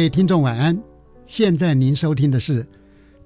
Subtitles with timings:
[0.00, 0.82] 各位听众晚安，
[1.26, 2.66] 现在您收听的是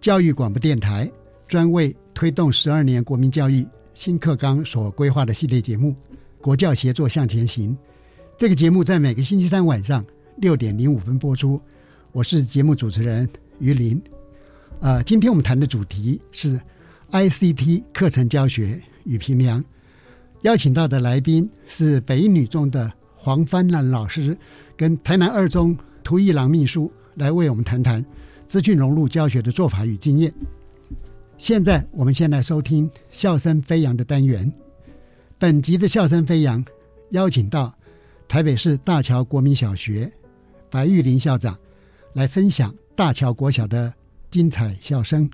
[0.01, 1.09] 教育广播电台
[1.47, 5.91] 专为推动十二年国民教育新课纲所规划的系列节目
[6.41, 7.71] 《国教协作向前行》。
[8.37, 10.05] 这个节目在每个星期三晚上
[10.37, 11.61] 六点零五分播出。
[12.11, 13.29] 我是节目主持人
[13.61, 14.03] 于林。
[14.81, 16.61] 啊，今天我们谈的主题是
[17.13, 19.65] ICT 课程教学与评量。
[20.43, 24.37] 邀请到的来宾是北女中的黄帆兰老师，
[24.77, 25.79] 跟台南二中。
[26.05, 28.05] 涂一郎秘书来为我们谈谈
[28.47, 30.33] 资讯融入教学的做法与经验。
[31.39, 34.53] 现在，我们先来收听“笑声飞扬”的单元。
[35.39, 36.65] 本集的“笑声飞扬”
[37.11, 37.75] 邀请到
[38.29, 40.13] 台北市大桥国民小学
[40.71, 41.59] 白玉林校长
[42.13, 43.93] 来分享大桥国小的
[44.31, 45.29] 精彩笑声。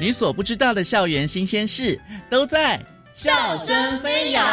[0.00, 2.78] 你所不知道的校园新鲜事，都在
[3.14, 4.44] 《笑声飞扬》。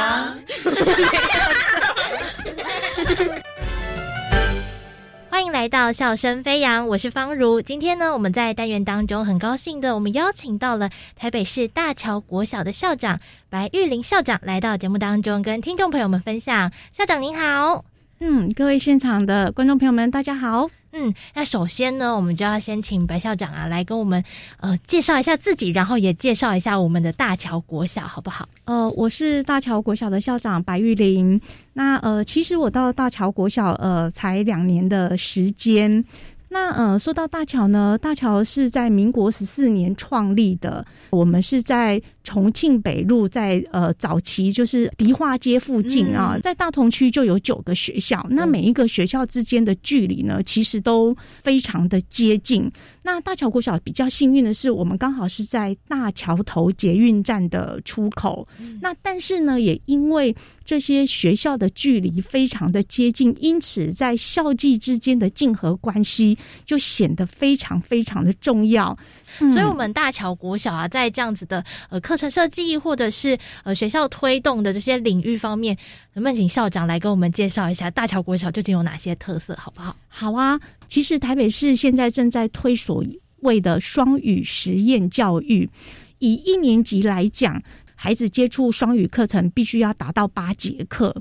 [5.30, 7.62] 欢迎来到笑声飞扬，我是方如。
[7.62, 16.72] 今天呢，我们在单元当中很高兴的，我们邀请到了台北市大桥国小的校长白玉玲校长来到节目当中，跟听众朋友们分享。
[16.92, 17.86] 校长您好，
[18.20, 20.70] 嗯，各位现场的观众朋友们，大家好。
[20.92, 24.24] 嗯，那首先呢，我们就要先请白校长啊来跟我们
[24.60, 28.50] 呃介绍一下自己，然后也介绍一下我们的大桥国小，好不好？
[28.66, 31.40] 呃，我是大桥国小的校长白玉玲。
[31.74, 36.04] 那呃，其实我到大桥国小呃才两年的时间。
[36.50, 42.02] 那呃，说到大桥呢，大桥是在民国十四年创立的，我们是在。
[42.22, 52.72] 重庆北路在呃早期就是迪化街附近啊，在大同区就有九个学校，那每一个学校之间的距离呢，其实都非常的接近。
[53.12, 58.48] 那大桥国小比较幸运的是，我们刚好是在大桥头捷运站的出口。
[58.80, 66.38] 那但是呢，也因为这些学校的距离非常的接近，因此在校际之间的竞合关系
[66.68, 68.96] 就显得非常非常的重要。
[69.38, 75.78] 所以，我们大桥国小啊，在这样子的呃课程设计或者是呃学校推动的这些领域方面，
[76.14, 79.96] 能不能请校长来跟我们介绍一下大桥国小究竟有哪些特色，好不好？
[80.08, 83.04] 好啊，其实台北市现在正在推所
[83.42, 85.70] 谓的双语实验教育，
[86.18, 87.62] 以一年级来讲，
[87.96, 91.16] 孩子接触双语课程必须要达到八节课。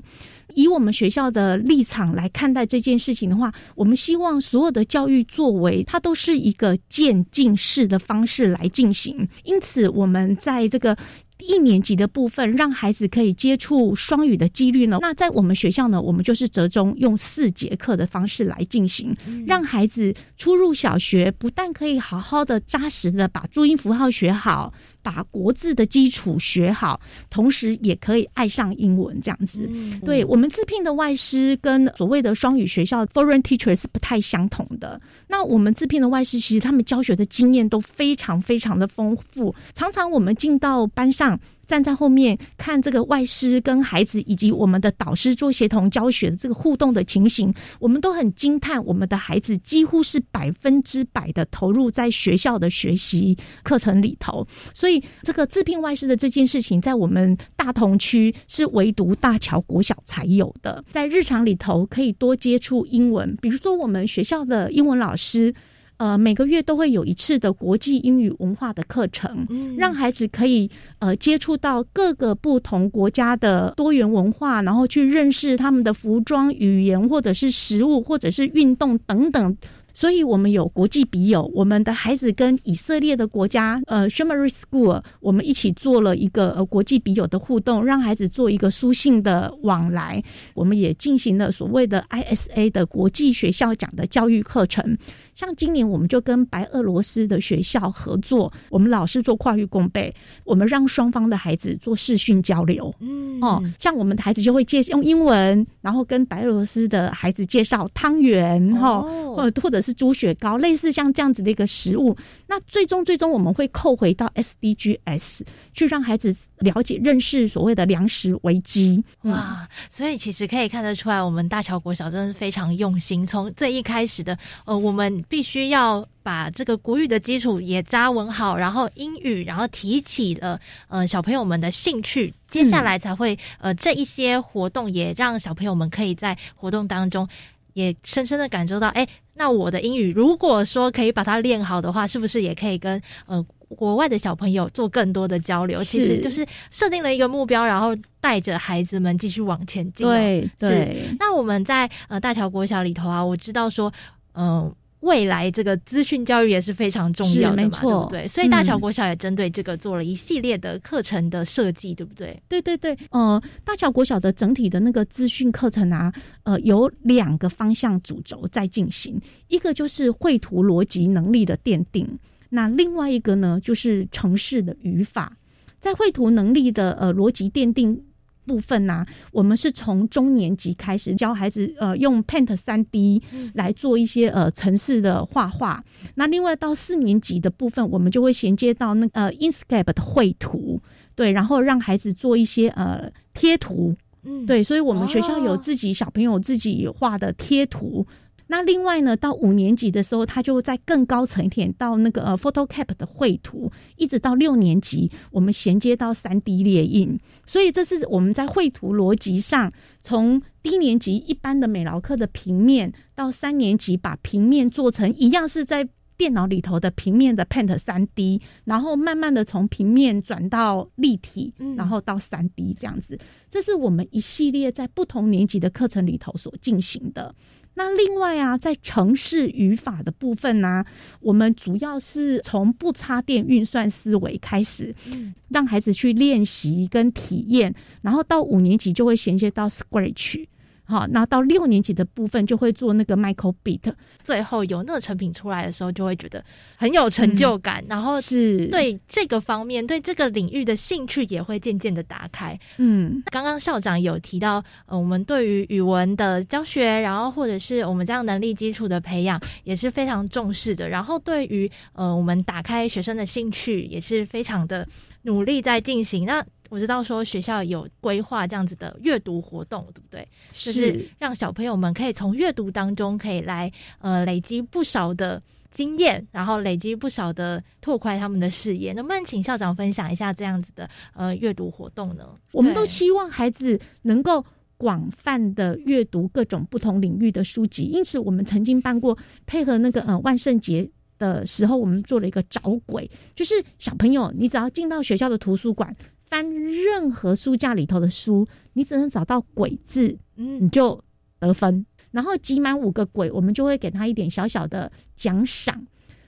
[0.53, 9.27] 以我们学校的立场来看待这件事情的话，我们希望所有的教育作为，它都是一个渐进式的方式来进行。
[9.43, 10.97] 因此，我们在这个。
[11.41, 14.97] 一年级的部分，让孩子可以接触双语的几率呢？
[14.99, 19.15] 那在我们学校呢，我们就是折中用四节课的方式来进行，
[19.47, 26.99] 让孩子初入小学，不但可以好好的扎实的把注音符号学好，把国字的基础学好，
[27.29, 29.69] 同时也可以爱上英文这样子。
[30.05, 34.99] 对我们自聘的外师跟所谓的双语学校 foreign teachers 是不太相同的。
[35.27, 41.39] 那我们自聘的外师，其实他们教学的经验都非常非常的丰富，常常我们进到班上。
[41.69, 54.47] 站在后面看这个外师跟孩子以及我们的导师做协同教学的这个互动的情形，我们都很惊叹，我们的孩子几乎是百分之百的投入在学校的学习课程里头。
[54.73, 60.83] 所以，这个自聘外师的这件事情，在我们大同区是唯独大桥国小才有的。
[60.89, 65.53] 在日常里头，可以多接触英文，比如说我们学校的英文老师。
[65.99, 70.69] 呃每个月都会有一次的国际英语文化的课程，嗯让孩子可以
[70.99, 79.55] 呃接触到各个不同国家的多元文化，然后去认识他们的服装、语言，或者是食物，或者是运动等等。
[79.99, 90.23] 所以，我们有国际笔友，我们的孩子跟以色列的国家，呃 s h e m a r y School，我们一起做了一个呃国际笔友的互动，让孩子做一个书信的往来。
[90.53, 94.97] 我们也进行了所谓的 ISA 的国际学校奖的教育课程。
[95.35, 100.15] 像今年，我们就跟白俄罗斯的学校合作，我们老师做跨域共备，
[100.45, 102.95] 我们让双方的孩子做视讯交流。
[103.01, 112.15] 嗯哦，像我们的孩子就会介用英文，然后跟白俄罗斯的孩子介绍汤圆哈，哦或或者是猪血糕，类似像这样子的一个食物。
[112.47, 115.41] 那最终最终我们会扣回到 SDGs，
[115.73, 119.03] 去让孩子了解认识所谓的粮食危机。
[119.23, 123.25] 嗯哇，所以其实可以看得出来，我们大桥国小真的是非常用心。
[123.25, 137.27] 从最一开始的，呃，我们必须要把这个国语的基础也扎稳好，然后英语，然后提起了呃小朋友们的兴趣，接下来才会呃这一些活动也让小朋友们可以在活动当中
[137.73, 139.07] 也深深的感受到，哎，
[139.39, 145.81] 那我的英语如果说可以把它练好的话，是不是也可以跟呃国外的小朋友做更多的交流？
[145.81, 153.93] 其实就是设定了一个目标，然后带着孩子们继续往前进哦、对对，那我们在呃大桥国小里头啊，我知道说，
[154.33, 154.69] 嗯、
[155.01, 158.27] 未来这个资讯教育也是非常重要的嘛，没错对不对？
[158.27, 162.37] 所以大桥嗯国小也针对这个做了一系列的课程的设计，对不对？
[162.49, 166.13] 对对对，呃，大桥国小的整体的那个资讯课程啊，
[166.43, 172.19] 呃，有两个方向主轴在进行，一个就是绘图逻辑能力的奠定，
[172.49, 175.35] 那另外一个呢，就是城市的语法。
[175.79, 178.03] 在绘图能力的呃逻辑奠定
[178.49, 183.21] 部分呢、我们是从中年级开始教孩子呃用 Paint 三 D
[183.53, 185.83] 来做一些呃城市的画画。
[186.15, 190.81] 那另外到四年级的部分，我们就会衔接到那个呃 Inkscape 的绘图，
[191.13, 198.07] 对，然后让孩子做一些呃贴图，嗯，对，所以我们学校有哦自己小朋友自己画的贴图。
[198.51, 207.15] 那另外呢，到五年级的时候，他就在更高层一点，到那个呃 PhotoCap 的绘图，一直到六年级，我们衔接到三 D 列印。
[207.45, 215.87] 所以这是我们在绘图逻辑上，从低年级一般的美劳课的平面，到三年级把平面做成一样是在
[216.17, 223.17] 电脑里头的平面的 Paint 三 D，然后慢慢的从平面转到立体，嗯然后到三 D 这样子。
[223.47, 227.35] 这是我们一系列在不同年级的课程里头所进行的。
[227.75, 230.83] 那另外啊，在城市语法的部分呢、
[231.21, 240.45] 我们主要是从不插电运算思维开始，嗯让孩子去练习跟体验，然后到五年级就会衔接到 Scratch。
[240.89, 243.93] 好，那到六年级的部分就会做那个 Micro Beat，
[244.23, 246.43] 最后有那个成品出来的时候，就会觉得
[246.77, 252.59] 很有成就感，然后是，对这个方面、对这个领域的兴趣也会渐渐的打开。
[252.77, 260.89] 嗯，刚刚校长有提到，呃，我们对于语文的教学，然后或者是我们这样能力基础的培养，也是非常重视的。
[260.89, 264.87] 然后对于呃，我们打开学生的兴趣，也是非常的
[265.21, 266.25] 努力在进行。
[266.25, 270.27] 那我知道说学校有规划这样子的阅读活动，对不对？
[270.53, 278.93] 就是让小朋友们可以从阅读当中可以来呃累积不少的经验，然后累积不少的拓宽他们的视野。
[278.93, 282.29] 能不能请校长分享一下这样子的呃阅读活动呢？
[282.51, 284.45] 我们都对期望孩子能够
[284.77, 290.89] 广泛的阅读各种不同领域的书籍，因此我们曾经办过配合那个呃万圣节。
[291.19, 295.93] 的时候，我们做了一个找鬼，就是小朋友，你只要进到学校的图书馆，
[296.29, 301.03] 翻任何书架里头的书，你只能找到“鬼”字，嗯你就
[301.39, 301.85] 得分。
[302.11, 305.85] 然后集满五个鬼，我们就会给他一点小小的奖赏。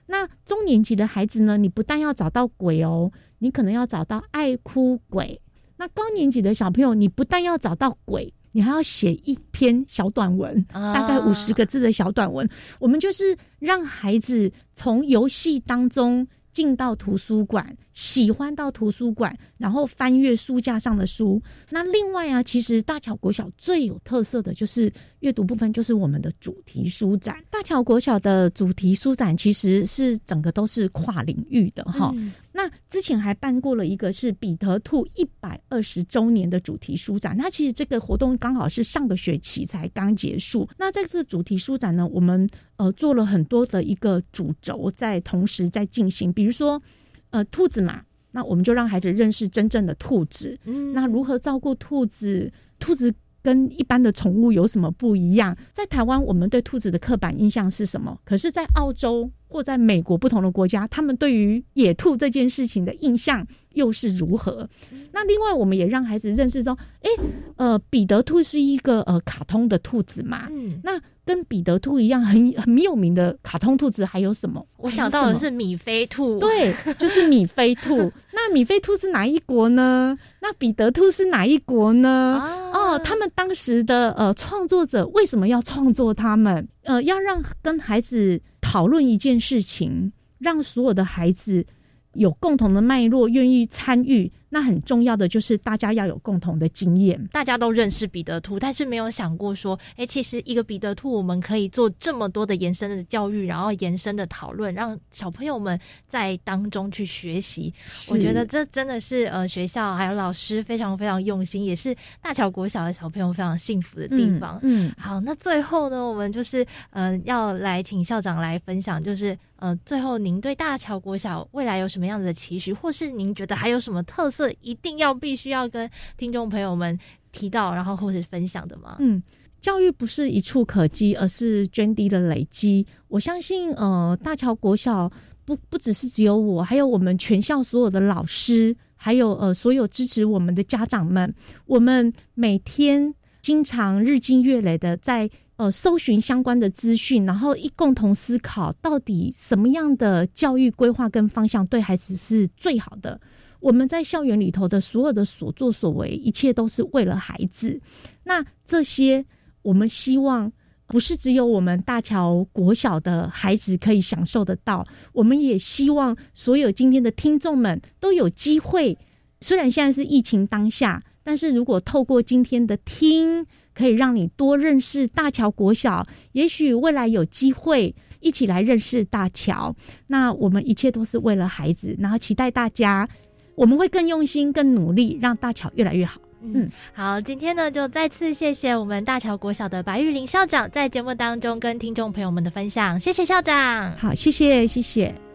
[0.08, 5.40] 那中年级的孩子呢，你不但要找到鬼哦，你可能要找到爱哭鬼。
[5.78, 12.48] 那高年级的小朋友，你不但要找到鬼，你还要写一篇小短文，啊大概五十个字的小短文。
[12.80, 21.42] 我们就是让孩子从游戏当中进到图书馆，喜欢到图书馆，然后翻阅书架上的书。
[21.70, 27.44] 那另外啊，其实大桥国小最有特色的就是阅读部分，就是我们的主题书展。
[27.50, 32.14] 大桥国小的主题书展其实是整个都是跨领域的哈。
[32.54, 40.68] 那之前还办过了一个是彼得兔一百二十周年的主题书展，那其实这个活动刚好是上个学期才刚结束。
[40.78, 46.82] 那在这个主题书展呢，我们呃做了很多的一个主轴在同时在进行，比如说
[47.30, 52.52] 呃兔子嘛，那我们就让孩子认识真正的兔子，嗯那如何照顾兔子？
[52.80, 55.56] 兔子跟一般的宠物有什么不一样？
[55.72, 58.20] 在台湾，我们对兔子的刻板印象是什么？
[58.26, 64.68] 可是，在澳洲或在美国不同的国家，他们对于野兔这件事情的印象又是如何？
[65.12, 67.10] 那另外，我们也让孩子认识说，哎，
[67.58, 70.48] 呃，彼得兔是一个呃卡通的兔子嘛。
[70.50, 74.66] 嗯，那跟彼得兔一样很很有名的卡通兔子还有什么？
[74.78, 76.40] 我想到的是米菲兔。
[76.40, 78.10] 对，就是米菲兔。
[78.32, 80.18] 那米菲兔是哪一国呢？
[80.40, 82.42] 那彼得兔是哪一国呢？
[82.74, 86.66] 哦，他们当时的呃创作者为什么要创作他们？
[86.84, 88.42] 呃，要让跟孩子。
[88.72, 91.66] 讨论一件事情，让所有的孩子
[92.14, 94.32] 有共同的脉络，愿意参与。
[94.54, 107.74] 那很重要的就是大家要有共同的经验，大家都认识彼得兔，但是没有想过说，哎，其实一个彼得兔，我们可以做这么多的延伸的教育，然后延伸的讨论，让小朋友们在当中去学习。
[108.10, 114.60] 我觉得这真的是呃学校还有老师非常非常用心，也是大桥国小的小朋友非常幸福的地方。
[114.64, 119.38] 嗯，好，那最后呢，我们就是嗯要来请校长来分享，就是。
[119.62, 125.88] 呃，最后您对大桥国小未来有什么样子的期许，或是您觉得还有什么特色，一定要必须要跟
[126.18, 126.98] 听众朋友们
[127.32, 128.98] 提到，然后或是分享的吗？
[129.00, 129.22] 嗯，
[129.60, 132.88] 教育不是一触可及，而是涓滴的累积。
[133.08, 135.12] 我相信，呃，大桥国小
[135.46, 141.32] 不不只是只有我，还有我们全校所有的老师，还有呃所有支持我们的家长们，
[141.68, 143.14] 我们每天
[143.44, 145.30] 经常日积月累的在。
[145.62, 153.22] 呃，搜寻相关的资讯，然后一共同思考，到底什么样的教育规划跟方向对孩子是最好的？
[153.60, 157.80] 我们在校园里头的所有的所作所为，一切都是为了孩子。
[158.24, 159.24] 那这些，
[159.62, 160.52] 我们希望
[160.88, 168.98] 不是只有我们大桥国小的孩子可以享受得到，我们也希望所有今天的听众们都有机会。
[169.42, 173.46] 虽然现在是疫情当下，但是如果透过今天的听。
[173.74, 179.76] 可以让你多认识大桥国小，也许未来有机会一起来认识大桥。
[180.08, 183.08] 那我们一切都是为了孩子，然后期待大家，
[183.56, 186.20] 我们会更用心、更努力，让大桥越来越好。
[186.44, 193.96] 嗯，好，今天呢就再次谢谢我们大桥国小的白玉林校长在节目当中跟听众朋友们的分享，谢谢校长。
[193.98, 195.31] 好，谢谢，谢谢。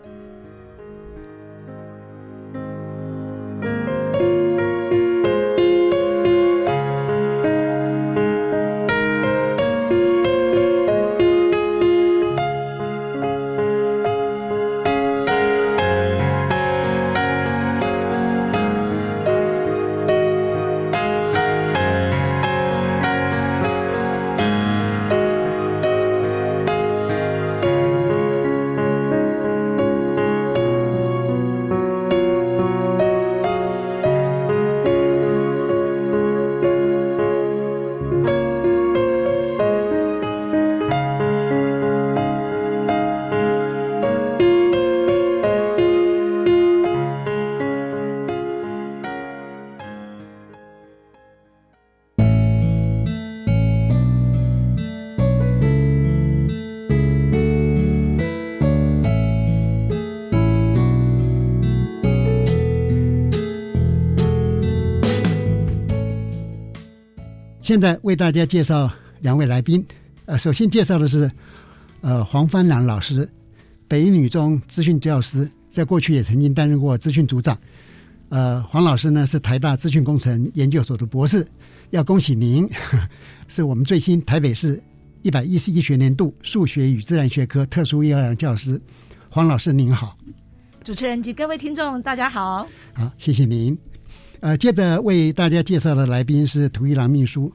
[67.67, 68.89] 现在为大家介绍
[69.23, 69.85] 两位来宾，
[70.27, 71.29] 呃，首先介绍的是，
[72.01, 73.29] 呃，黄帆兰老师，
[73.89, 77.59] 北女中资讯教师，在过去也曾经担任过资讯组长。
[78.29, 81.45] 呃，黄老师呢是台大资讯工程研究所的博士，
[81.91, 82.71] 要恭喜您，
[83.49, 84.81] 是我们最新台北市
[85.23, 88.81] 一百一十一学年度数学与自然学科特殊优良教师。
[89.29, 90.17] 黄老师您好，
[90.85, 93.77] 主持人及各位听众大家好，好，谢谢您。
[94.41, 97.51] 呃，接着为大家介绍的来宾是涂一郎秘书。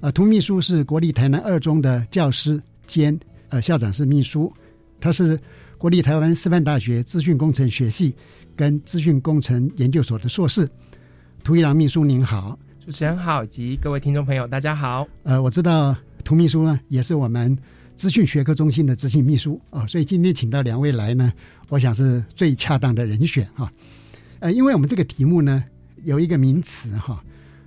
[0.00, 4.52] 呃，涂秘书是国立台南二中的教师兼呃校长，是秘书。
[5.00, 5.38] 他是
[5.78, 8.14] 国立台湾师范大学资讯工程学系
[8.54, 10.68] 跟资讯工程研究所的硕士。
[11.42, 15.08] 涂一郎秘书您好，主持人好，及各位听众朋友大家好。
[15.22, 17.56] 呃，我知道涂秘书呢也是我们
[17.96, 21.32] 资讯学科中心的执行秘书哦，所以今天请到两位来呢，
[21.70, 23.72] 我想是最恰当的人选哈。
[24.40, 25.64] 呃，因为我们这个题目呢。
[26.04, 27.22] 有一个名词哈，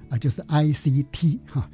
[0.10, 1.70] 啊，就是 ICT 哈。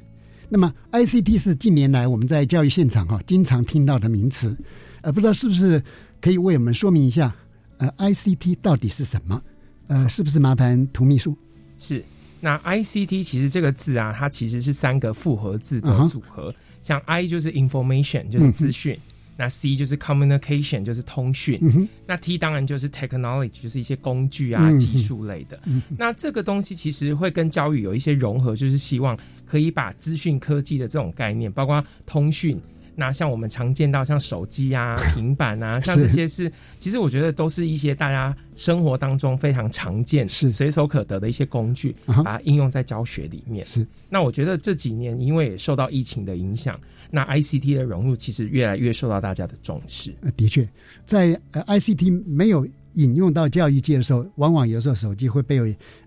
[0.48, 4.56] 那么 ICT 是近年来我们在教育现场哈经常听到的名词，
[5.02, 5.82] 呃，不知道是不是
[6.20, 7.34] 可以为我们说明一下，
[7.78, 9.40] 呃，ICT 到底是什么？
[9.86, 11.36] 呃，是不是麻烦涂秘书？
[11.76, 12.04] 是。
[12.42, 18.98] 那 ICT 其实这个字啊，它其实是三个复合字的组合，像 I 就是 information，就是资讯。
[19.40, 21.88] 那 C 就是 communication，就是通讯。
[22.06, 25.58] 那 T 当然就是 technology，就是一些工具啊、技术类的。
[25.96, 32.60] 那这个东西其实会跟教育有一些融合，就是希望可以把资讯科技的这种概念，包括通讯，
[32.94, 43.64] 那像我们常见到像手机啊、 平板啊，像这些是，其实我觉得都是一些大家生活当中非常常见、是随手可得的一些工具，把它应用在教学里面。
[43.64, 43.86] 是。
[44.10, 46.78] 那我觉得这几年因为受到疫情的影响，
[47.10, 50.14] 那 ICT 的融入其实越来越受到大家的重视。
[50.22, 50.68] 呃，的确，
[51.06, 55.58] 在呃 ICT 没有引用到教育界的时候，往往有时候手机会被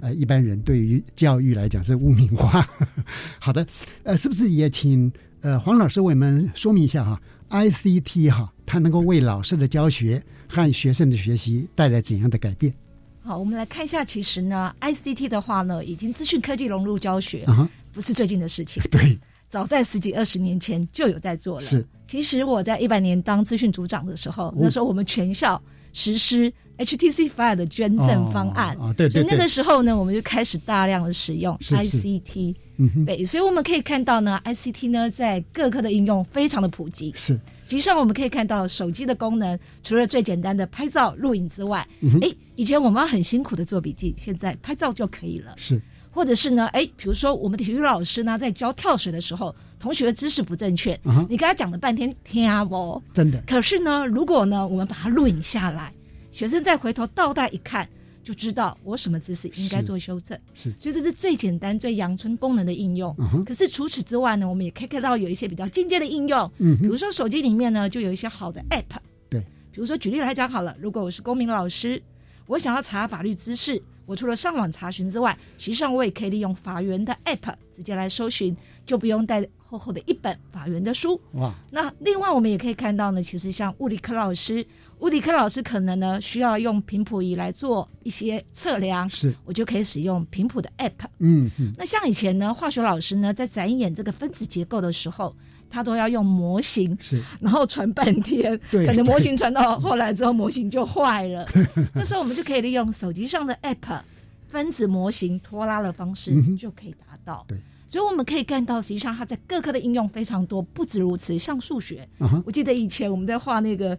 [0.01, 2.67] 呃一般人对于教育来讲是污名化。
[3.39, 3.65] 好的，
[4.03, 5.11] 呃，是不是也请？
[5.41, 12.73] 呃，黄老师为我们说明一下哈，ICT 哈，它能够为老师的教学和学生的学习带来怎样的改变？
[13.21, 17.45] 好，我们来看一下，其实呢，ICT 的话呢，已经资讯科技融入教学，
[17.91, 19.19] 不是最近的事情， 对，
[19.53, 21.67] 早在十几二十年前就有在做了。
[21.67, 25.61] 是，其实我在一百年当资讯组长的时候，那时候我们全校
[25.93, 32.55] 实施 HTC File 的捐赠方案，啊，对对，所以那个时候呢，我们就开始大量的使用 ICT。
[32.77, 37.13] 嗯，对，所以我们可以看到呢，ICT 呢在各科的应用非常的普及。
[37.15, 37.33] 是，
[37.65, 41.87] 实际上我们可以看到手机的功能，除了最简单的拍照、录影之外，
[42.23, 45.53] 哎，以前我们很辛苦的做笔记，现在拍照就可以了。
[45.57, 45.79] 是，
[46.13, 53.01] 或者是呢，哎，比如说我们的体育老师呢在教跳水的时候，同学的知识不正确，你跟他讲了半天听不？
[53.13, 53.41] 真的。
[53.47, 55.91] 可是呢，如果呢我们把它录影下来，
[56.31, 57.87] 学生再回头倒带一看。
[58.23, 63.13] 就知道我什么姿势应该做修正，是，所以这是最简单、最阳春功能的应用。
[63.45, 68.95] 可是除此之外呢，我们也可以看到有一些比较进阶的应用，嗯，比如说手机里面呢就有一些好的 App，
[69.29, 69.41] 对，
[69.73, 72.01] 比如说举例来讲好了，如果我是公民老师，
[72.47, 78.55] 我想要查法律知识，我除了上网查询之外，实际上我也可以利用法源的 App 直接来搜寻，
[78.85, 81.19] 就不用带厚厚的一本法源的书。
[81.33, 84.65] 哇，那另外我们也可以看到呢，其实像物理科老师。
[84.99, 91.07] 物理科老师可能呢需要用频谱仪来做一些测量，是我就可以使用频谱的 App。
[91.19, 91.73] 嗯嗯。
[91.77, 95.35] 那像以前呢，化学老师呢在展演这个分子结构的时候，
[95.73, 101.47] 他都要用模型，是，然后传半天， 对，可能模型传到后来之后模型就坏了。
[101.95, 104.01] 这时候我们就可以利用手机上的 App，
[104.47, 107.43] 分子模型拖拉的方式就可以达到。
[107.47, 110.61] 对，所以我们可以看到，实际上它在各科的应用非常多。
[110.61, 112.07] 不止如此，像数学，
[112.45, 113.97] 我记得以前我们在画那个。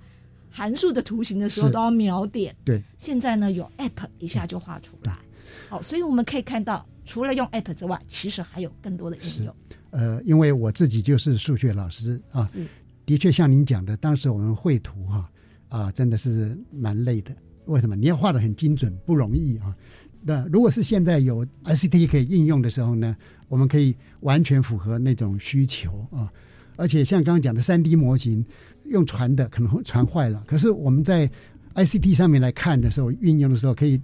[0.56, 2.80] 函数的图形的时候都要秒点，对。
[2.96, 5.12] 现在呢，有 App 一下就画出来。
[5.68, 9.54] 好，所以我们可以看到，除了用 App 之外，其实还有更多的应用。
[9.90, 12.50] 呃，因为我自己就是数学老师啊，
[13.06, 15.30] 的确像您讲的，当时我们绘图哈
[15.68, 17.30] 啊，真的是蛮累的。
[17.66, 17.94] 为什么？
[17.94, 19.74] 你要画的很精准，不容易啊。
[20.22, 23.16] 那如果是现在有 ICT 可以应用的时候呢，
[23.48, 26.32] 我们可以完全符合那种需求啊。
[26.76, 28.44] 而且像刚刚讲的三 D 模型。
[28.88, 31.26] 用传的可能会传坏了，可是我们在
[31.74, 33.98] ICT 上面来看的时候，运用的时候可以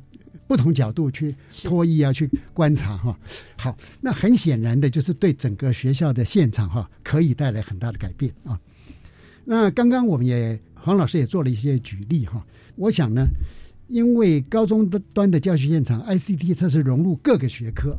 [0.51, 1.33] 不同角度去
[1.63, 3.17] 脱衣啊，去观察哈。
[3.57, 8.59] 好，那很显然的就是对整个学校的现场哈，可以带来很大的改变啊。
[9.45, 12.45] 那刚刚我们也黄老师也做了一些举例哈。
[12.75, 13.29] 我想呢，
[13.87, 17.97] 因为高中端的教学现场 ICT 它是融入各个学科，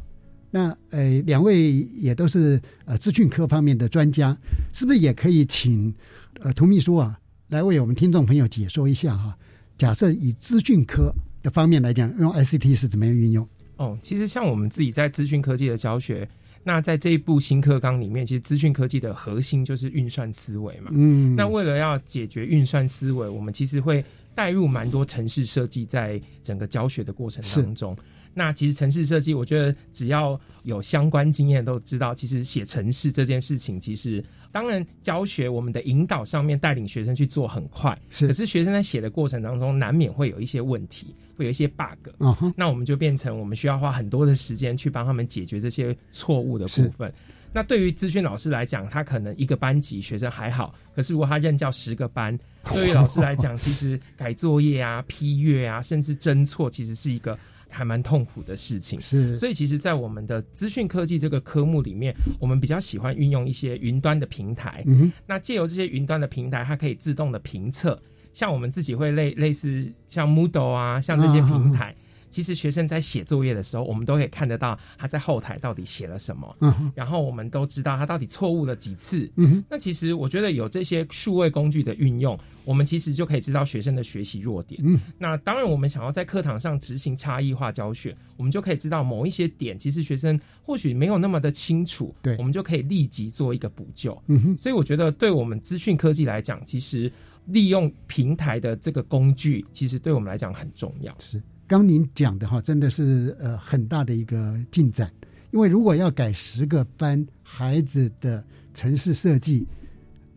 [0.50, 4.38] 那呃两位也都是呃资讯科方面的专家，
[4.74, 5.96] 是不是也可以请？
[6.42, 9.38] 呃，涂秘书啊，来为我们听众朋友解说一下哈。
[9.78, 13.48] 假设以资讯科的方面来讲，用 ICT 是怎么样运用？
[13.78, 16.28] 哦，其实像我们自己在资讯科技的教学，
[16.64, 20.92] 那在这一部新课纲里面，其实资讯科技的核心就是运算思维嘛。
[20.94, 21.36] 嗯。
[21.36, 24.04] 那为了要解决运算思维，我们其实会
[24.36, 27.98] 带入蛮多城市设计在整个教学的过程当中。
[28.34, 38.28] 那其实城市设计，我觉得只要有相关经验都知道，其实写城市这件事情，其实当然教学我们的引导上面带领学生去做很快，是。
[38.28, 42.10] 可是学生在写的过程当中，难免会有一些问题，会有一些 bug。
[42.20, 47.12] 嗯那我们就变成我们需要花很多的时间去帮他们解决这些错误的部分。
[47.54, 52.38] 那对于资讯老师来讲，他可能一个班级学生还好，可是如果他任教十个班，
[52.74, 57.38] 对于老师来讲，其实改作业啊、批阅啊，甚至侦错，其实是一个。
[57.72, 64.84] 还蛮痛苦的事情，是，所以其实，在我们的资讯科技这个科目里面，我们比较喜欢运用一些云端的平台。
[64.86, 68.00] 嗯，那借由这些云端的平台，它可以自动的评测，
[68.34, 71.96] 像我们自己会类类似像 Moodle 啊，像这些平台。
[72.32, 97.12] 其实学生在写作业的时候，我们都可以看得到他在后台到底写了什么，嗯，然后我们都知道他到底错误了几次，嗯，那其实我觉得有这些数位工具的运用，我们其实就可以知道学生的学习弱点，嗯，那当然我们想要在课堂上执行差异化教学，我们就可以知道某一些点，其实学生或许没有那么的清楚，对，我们就可以立即做一个补救，嗯哼，所以我觉得对我们资讯科技来讲，其实
[97.46, 101.42] 利用平台的这个工具，其实对我们来讲很重要，是。
[101.72, 105.10] 刚您讲的哈，真的是呃很大的一个进展，
[105.52, 109.66] 因为如果要改十个班孩子的城市设计，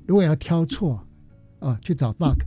[0.06, 1.04] 如果要挑错，
[1.58, 2.38] 啊，去找 bug，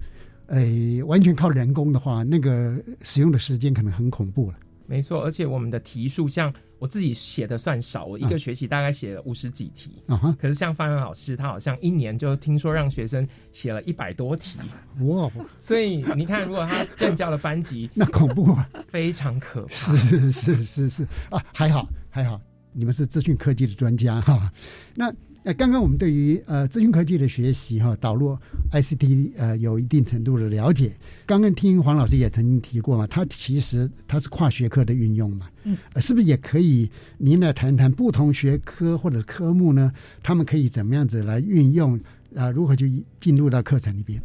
[0.45, 0.63] 呃，
[1.05, 4.57] 完全靠人工的话，那个使用的时间可能很恐怖了。
[4.85, 10.01] 没错，而且我们的提速，像我自己写的算少，我一个学期大概写了五十几题。
[10.07, 14.59] 啊，可是像范文老师，他好像一年就听说让学生写了一百多题。
[15.01, 15.31] 哇！
[15.59, 19.73] 所以你看，如果他任教的班级， 那恐怖啊，非常可怕。
[19.75, 22.39] 是是是是啊，还好还好，
[22.73, 24.51] 你们是资讯科技的专家哈。
[24.95, 25.13] 那。
[25.47, 28.37] 呃，刚刚我们对于呃资讯科技的学习哈，导入
[28.69, 30.91] ICT 呃有一定程度的了解。
[31.25, 39.89] 刚刚听黄老师也曾经提过嘛，它其实它是跨学科的运用嘛，嗯，是不是也可以您来谈谈不同学科或者科目呢？
[40.21, 41.97] 他们可以怎么样子来运用
[42.35, 42.51] 啊？
[42.51, 44.21] 如何去进入到课程里边？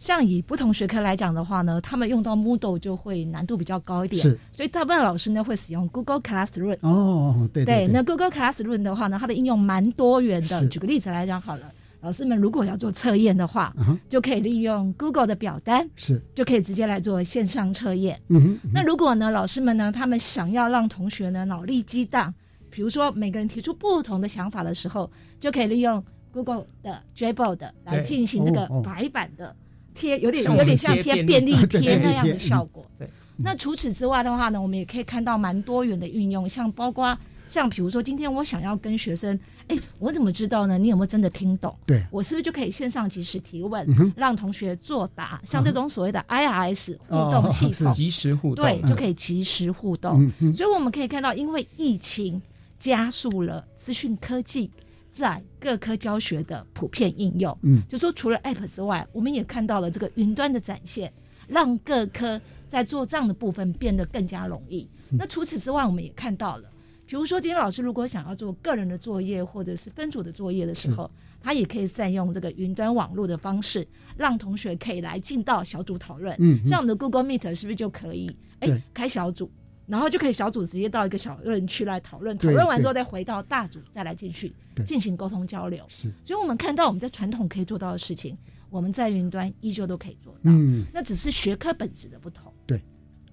[0.00, 0.02] 嗯。
[0.02, 6.78] 像以不同学科来讲的话呢，他们用到 Moodle 就会难度比较高一点，是，所以大部分老师呢会使用 Google Classroom。
[6.80, 10.66] 哦，对对，那 Google Classroom 的话呢，它的应用蛮多元的。
[10.68, 13.74] 举个例子来讲好了，老师们如果要做测验的话，
[14.08, 18.18] 就可以利用 Google 的表单，是，就可以直接来做线上测验。
[18.28, 18.70] 嗯哼。
[18.72, 22.32] 那如果呢，老师们呢，他们想要让同学呢脑力激荡，
[22.70, 29.54] 比如说每个人提出不同的想法的时候，就可以利用 Google 的 Jamboard 来进行这个白板的。
[30.00, 32.84] 贴有点有点像贴便利贴那样的效果。
[32.98, 40.78] 对，那除此之外的话呢，我们也可以看到蛮多元的运用，像包括像比如说，今天我想要跟学生，哎，我怎么知道呢？
[40.78, 41.76] 你有没有真的听懂？
[41.84, 43.86] 对，我是不是就可以线上及时提问，
[44.16, 45.40] 让同学作答？
[45.44, 50.30] 像这种所谓的 IRS 互动系统，及时互动，对，就可以及时互动。
[50.54, 52.40] 所以我们可以看到，因为疫情
[52.78, 54.70] 加速了资讯科技。
[55.12, 61.12] 在各科教学的普遍应用，嗯，就说除了 App 之外，我们也看到了这个云端的展现，
[61.48, 64.88] 让各科在做账的部分变得更加容易。
[65.10, 66.70] 那除此之外，我们也看到了，
[67.06, 71.10] 比如说今天老师如果想要做个人的作业或者是分组的作业的时候，
[71.42, 76.34] 他也可以善用这个云端网络的方式，让同学可以来进到小组讨论。
[76.38, 78.34] 嗯，像我们的 Google Meet 是不是就可以？
[78.60, 79.50] 哎，开小组。
[79.90, 84.52] 然后就可以小组直接到一个小论区来讨论，讨论完之后再回到大组再来进去
[84.86, 85.84] 进行沟通交流。
[85.88, 88.38] 是，所以我们看到我们在传统可以做到的事情，
[88.70, 90.38] 我们在云端依旧都可以做到。
[90.44, 92.52] 嗯，那只是学科本质的不同。
[92.66, 92.80] 对，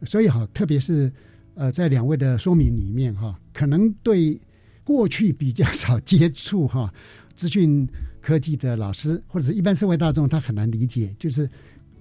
[0.03, 1.11] 所以哈，特别是
[1.53, 4.41] 呃，在两位的说明里面哈，可能对
[4.83, 6.91] 过去比较少接触哈
[7.35, 7.87] 资讯
[8.19, 11.15] 科技的老师或者是一般社会大众，他很难理解。
[11.19, 11.47] 就是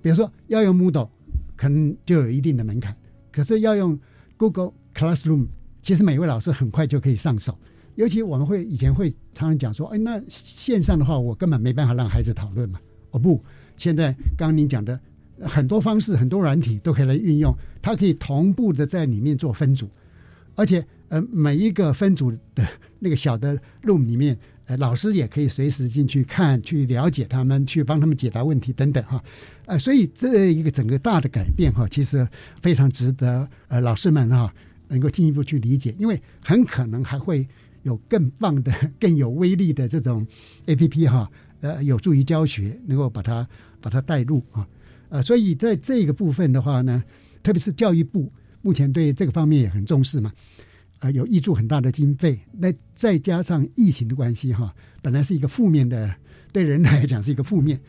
[0.01, 1.11] 比如说要用 Moodle，
[1.57, 2.97] 可能就有一定的门槛，
[3.31, 3.99] 可是要用
[4.37, 5.46] Google Classroom
[5.83, 7.57] 其实每位老师很快就可以上手，
[7.94, 12.79] 尤其我们会以前会常常讲说，哎，那线上的话我根本没办法让孩子讨论嘛。
[13.12, 13.42] 哦不，
[13.77, 14.99] 现在刚刚您讲的
[15.40, 19.88] 很多方式、很多软体都可以来运用，它可以同步的在里面做分组，
[20.55, 22.66] 而且呃每一个分组的
[22.99, 24.37] 那个小的 room 里面，
[24.67, 29.23] 呃老师也可以随时进去看、去了解他们、去帮他们解答问题等等哈。
[29.67, 32.27] 呃，所以这一个整个大的改变哈，其实
[32.63, 34.53] 非常值得呃老师们哈
[34.89, 37.47] 能够进一步去理解，因为很可能还会
[37.83, 40.27] 有更棒的、更有威力的这种
[40.67, 43.49] A P P 哈，呃，有助于教学，能够把它
[43.81, 44.67] 把它带入啊，
[45.09, 47.03] 呃，所以在这个部分的话呢，
[47.43, 50.33] 特别是教育部目前对这个方面也很重视嘛，
[50.99, 56.15] 啊，有挹注很大的经费，那再加上疫情的关系哈，本来是一个负面的，
[56.53, 57.81] 对人来讲是一个负面，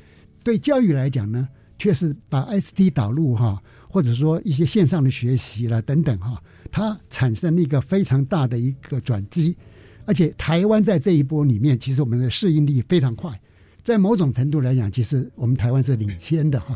[0.44, 1.48] 对教育来讲呢。
[1.80, 6.42] 却是把 S T 导入哈，或者说一些线上的学习了等等哈，
[6.72, 9.56] 它产生了一个非常大的一个转机，
[10.04, 13.40] 而且台湾在这一波里面，其实我们的适应力非常快，
[13.84, 16.76] 在某种程度来讲，其实我们台湾是领先的哈。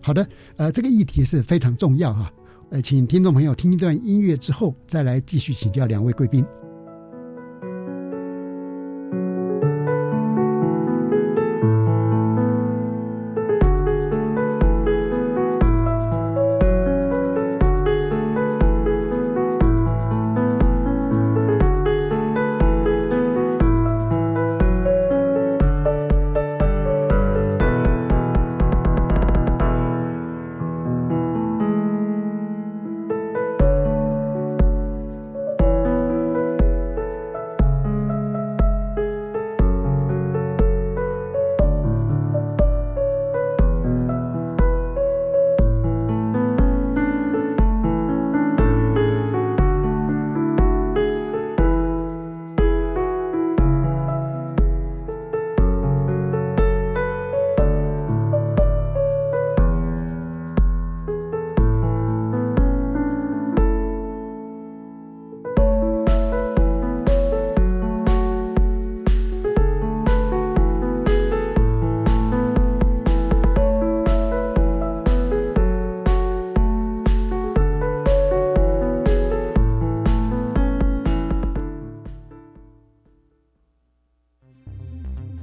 [0.00, 2.32] 好的，呃，这个议题是非常重要哈，
[2.70, 6.44] 呃，请听众朋友听一段音乐之后，再来继续请教两位贵宾。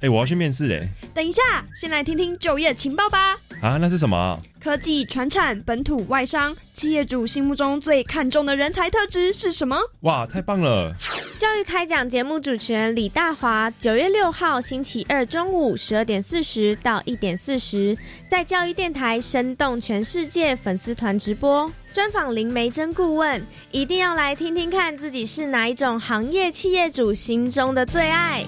[0.00, 0.88] 哎，我要去面试嘞！
[1.12, 1.42] 等一下，
[1.76, 3.36] 先来听听就业情报吧。
[3.60, 4.40] 啊，那是什么？
[4.58, 9.76] 科技、传产、本土、外商，企业主心目中最看重的人才特质是什么？
[10.00, 10.94] 哇，太棒了！
[11.38, 28.42] 教育开讲节目主持人李大华，九月六号星期二中午十二点四十到一点四十，在教育电台生动全世界粉丝团直播，专访林梅珍顾问，一定要来听听看自己是哪一种行业企业主心中的最爱。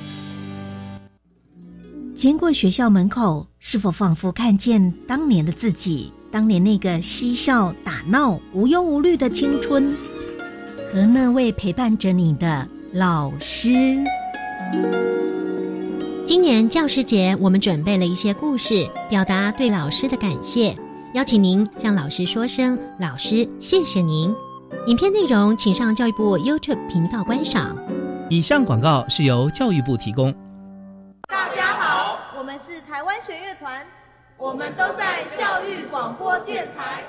[2.22, 6.12] 经过学校门口，是否仿佛看见当年的自己？
[6.30, 9.96] 当年那个嬉笑打闹、无忧无虑的青春，
[10.92, 13.72] 和那位陪伴着你的老师。
[16.24, 20.76] 今年教师节，我们准备了一些故事，表达对老师的感谢，
[21.14, 24.32] 邀请您向老师说声“老师，谢谢您”。
[24.86, 27.76] 影片内容请上教育部 YouTube 频道观赏。
[28.30, 30.32] 以上广告是由教育部提供。
[33.38, 33.86] 乐团，
[34.36, 37.02] 我们都在教育广播电台。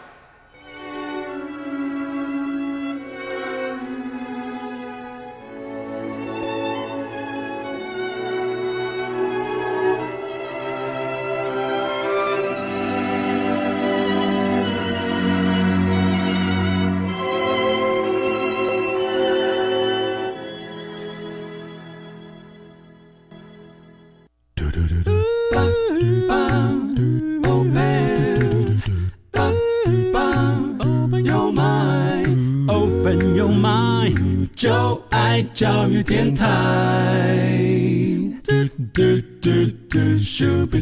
[40.74, 40.80] 各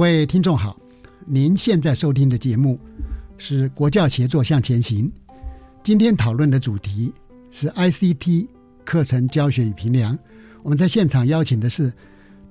[0.00, 0.76] 位听众好，
[1.24, 2.80] 您现在收听的节目
[3.38, 5.08] 是国教协作向前行。
[5.84, 7.12] 今天讨论的主题
[7.52, 8.48] 是 ICT
[8.84, 10.18] 课程教学与评量。
[10.64, 11.92] 我们在现场邀请的是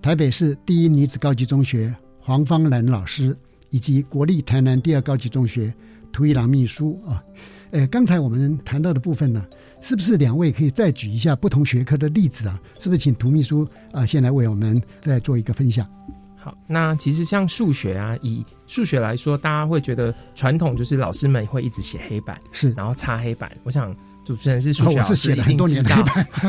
[0.02, 3.36] 台北市第一女子高级中学黄芳兰老师，
[3.74, 5.74] 以及国立台南第二高级中学
[6.12, 7.24] 涂一郎秘书啊。
[7.72, 9.44] 呃，刚才我们谈到的部分呢，
[9.82, 12.62] 是不是两位可以再举一下不同学科的例子啊？
[12.80, 15.90] 是不是请涂秘书啊，先来为我们再做一个分享？
[16.38, 23.52] 好，那其实像数学啊，以数学来说，大家会觉得传统就是老师们会一直写黑板，是然后擦黑板。
[23.64, 23.96] 我想。
[24.26, 25.98] 主持人是数学老师，一定知道。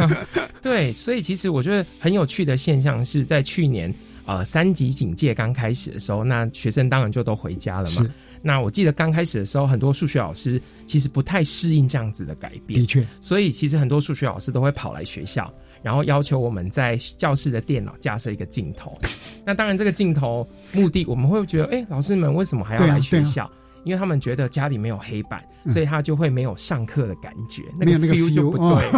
[0.63, 3.93] 对，所以其实我觉得很有趣的现象是在去年
[4.27, 8.07] 呃三级警戒刚开始的时候，那学生当然就都回家了嘛。
[8.43, 12.79] 那我记得刚开始的时候，很多数学老师其实不太适应这样子的改变。
[12.79, 15.51] 的确，所以其实很多数学老师都会跑来学校，
[15.83, 18.99] 然后要求我们在教室的电脑架设一个镜头。
[19.47, 23.51] 那当然，这个镜头目的我们会觉得，哎，老师们为什么还要来学校？
[23.85, 28.91] 因为他们觉得家里没有黑板，所以他就会没有上课的感觉，那个 feel 就不对。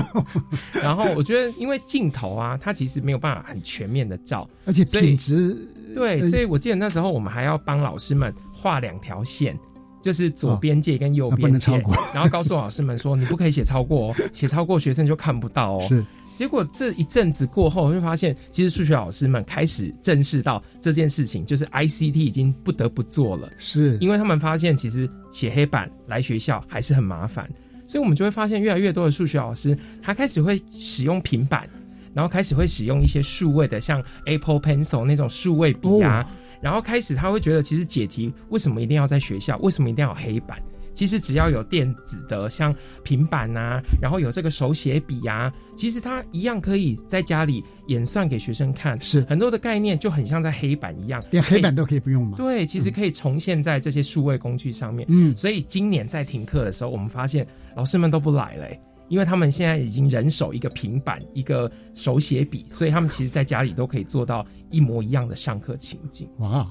[0.81, 5.57] 然后我觉得，因为镜头啊，它其实没有办法很全面的照，而且品质
[5.94, 9.59] 对，所以我记得那时候我们还要帮老师们画两条线，
[10.01, 11.72] 就是左边界跟右边界，
[12.14, 15.81] 然后告诉老师们说，你不可以写超过哦，写超过学生就看不到哦。
[15.88, 16.05] 是。
[16.37, 23.51] 结果这一阵子过后，会发现其实数学老师们开始正视到这件事情，就是 ICT 已经不得不做了。
[23.57, 27.51] 是，因为他们发现其实写黑板来学校还是很麻烦，
[27.87, 31.66] 所以我们就会发现越来越多的数学老师，他开始会使用平板，
[32.12, 36.29] 然后开始会使用一些数位的，像 Apple Pencil 那种数位笔啊，
[36.61, 39.57] 然后开始他会觉得，其实解题为什么一定要在学校？
[39.59, 40.59] 为什么一定要有黑板？
[40.96, 48.98] 其实只要有电子的，像平板啊，然后有这个手写笔啊，其实它一样可以在家里演算给学生看。
[49.02, 52.38] 是很多的概念就很像在黑板一样，连黑板都可以不用吗？
[52.38, 55.06] 对，其实可以重现在这些数位工具上面。
[55.11, 58.66] 嗯，所以今年在停课的时候，我们发现老师们都不来了，
[59.09, 66.29] 因为他们现在已经人手一个平板、一个手写笔，所以他们其实在家里都可以做到一模一样的上课情景。
[66.38, 66.71] 哇，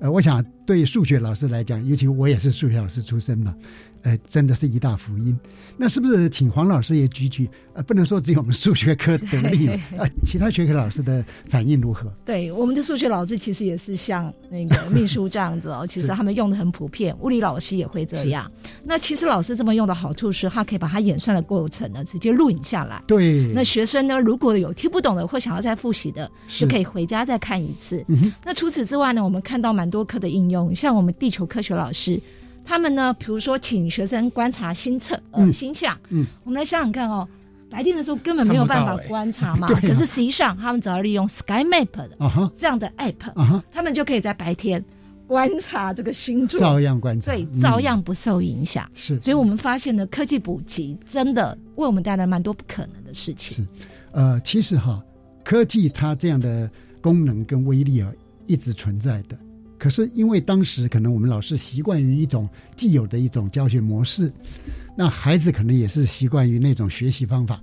[0.00, 3.54] 呃，我想对数学老师来讲，尤其我也是数学老师出身嘛，
[4.02, 5.38] 呃，真的是一大福音。
[5.76, 7.48] 那是不是请黄老师也举举？
[7.72, 12.12] 呃，不能说只有我们数学科得力了， 呃，其他学科老师的反应如何？
[12.24, 17.16] 对，我们的数学老师其实也是像那个秘书这样子哦， 其实他们用的很普遍。
[17.20, 18.50] 物理老师也会这样。
[18.84, 23.02] 那其实老师这么用的好处是，他可以把他演算的过程呢直接录影下来。
[23.06, 23.52] 对。
[23.54, 28.04] 那学生呢，如果有听不懂的或想要再复习的，就可以回家再看一次。
[28.08, 32.20] 嗯、那除此之外呢，我们看到蛮多课的应用，像我们地球科学老师。
[32.64, 37.26] 他们呢，比如说请学生观察星测、呃星象，嗯，我们来想想看哦，
[37.68, 44.84] 白天的时候根本没有办法观察嘛， 可是实际上他们只要利用 Sky Map 的啊这样的 App，他们就可以在白天
[45.26, 48.88] 观察这个星座，照样观察，对，照样不受影响。
[48.94, 53.56] 是，所以我们发现呢，科技普及真的为我们带来蛮多不可能的事情。
[53.56, 53.66] 是，
[54.12, 55.00] 呃，其实哈，
[55.44, 56.68] 科技它这样的
[57.00, 58.10] 功能跟威力啊，
[58.46, 59.38] 一直存在的。
[59.80, 64.30] 可是因为当时可能我们老师习惯于一种既有的一种教学模式，
[64.94, 67.62] 那孩子可能也是习惯于那种学习方法。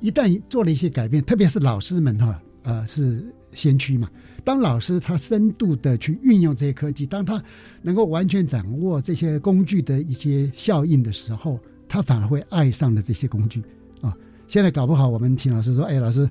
[0.00, 4.10] 一旦做了一些改变，特别是老师们哈，呃，是先驱嘛。
[4.44, 7.42] 当老师他深度的去运用这些科技，当他
[7.80, 13.62] 能够完全掌握这些工具的一些效应的时候，他反而会爱上了这些工具
[14.02, 14.14] 啊。
[14.46, 16.28] 现在搞不好我们请老师说：“哎，老师。”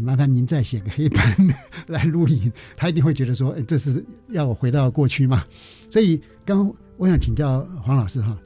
[0.00, 1.36] 麻烦您再写个黑板
[1.86, 5.44] 来录影，他一定会觉得说，这是要我回到过去嘛。
[5.90, 8.38] 所以，刚我想请教黄老师哈，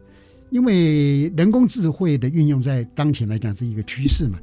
[0.51, 4.39] 因为人工智慧的运用在当前来讲是一个趋势嘛。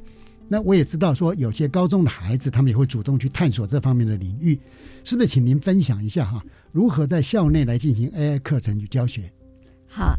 [0.48, 4.58] 那我也知道说，有些高中的孩子他们也会主动去探索这方面的领域，
[5.04, 5.28] 是不是？
[5.28, 9.30] 请您分享一下哈，如何在校内来进行 AI 课程与教学？
[9.86, 10.16] 好，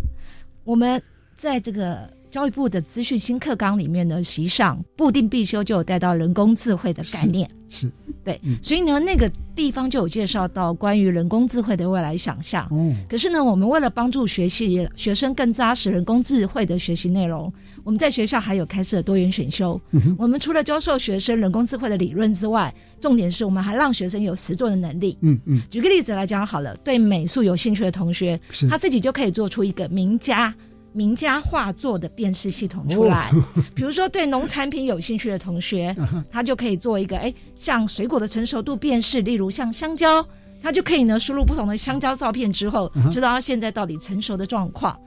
[0.64, 1.02] 我们
[1.38, 2.12] 在这个。
[2.36, 7.90] 教育部的资讯新课纲里面呢，实际上固定必修就有带到人工智慧的概念，是
[8.26, 12.68] 对，所以呢，那个地方就有介绍到关于人工智慧的未来想象。
[12.74, 17.50] 嗯，可是呢，我们为了帮助学习学生更扎实人工智慧的学习内容，
[17.86, 19.80] 我们在学校还有开设多元选修。
[20.18, 25.18] 我们除了教授学生人工智慧的理论之外，重点是我们还让学生有实作的能力。
[25.22, 28.38] 嗯嗯，举个例子来讲好了，对美术有兴趣的同学，
[28.70, 30.54] 他自己就可以做出一个名家。
[30.96, 33.30] 名家画作的辨识系统出来，
[33.76, 35.94] 比如说对农产品有兴趣的同学，
[36.32, 40.26] 他就可以做一个哎，像水果的成熟度辨识，例如像香蕉，
[40.62, 44.98] 他就可以呢输入不同的香蕉照片之后，知道它现在到底成熟的状况。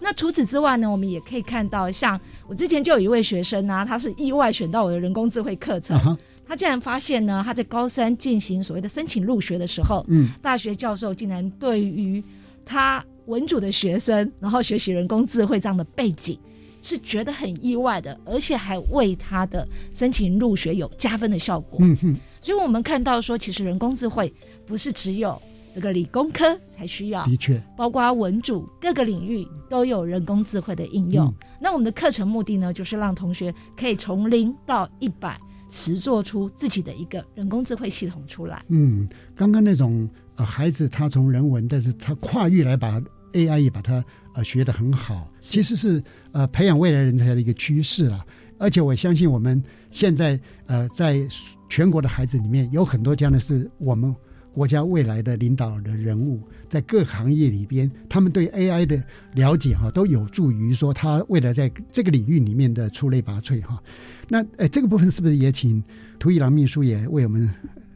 [0.00, 6.16] 那除此之外呢，我们也可以看到，像我之前就有一位学生呢，他是意外选到我的人工智慧课程，
[6.48, 12.24] 他竟然发现呢，他在高三进行所谓的申请入学的时候，嗯，大学教授竟然对于
[12.64, 13.04] 他。
[13.26, 16.38] 文主的学生，然后学习人工智慧这样的背景，
[16.82, 21.78] 是觉得很意外的，而且还为他的申请入学有加分的效果。
[21.80, 24.32] 嗯哼，所以我们看到说，其实人工智慧
[24.66, 25.40] 不是只有
[25.74, 31.32] 这个理工科才需要，的确，包括文主各个领域都有人工智慧的应用。
[31.58, 38.62] 那我们的课程目的呢，就是让同学可以从零到一百实做出自己的一个人工智慧系统出来。
[38.68, 40.06] 嗯，刚刚那种
[40.36, 43.02] 呃孩子他从人文，但是他跨域来把。
[43.34, 48.24] AI 也把它呃学得很好，其实是呃培养未来人才的一个趋势了。
[48.56, 51.20] 而且我相信我们现在呃在
[51.68, 54.14] 全国的孩子里面有很多这样的是我们
[54.52, 63.82] 国家未来的领导的人物，在各行业里边，他们对 AI 的了解哈都有助于说他未来在这个领域里面的出类拔萃哈。
[64.28, 65.82] 那呃这个部分是不是也请
[66.20, 67.52] 涂一郎秘书也为我们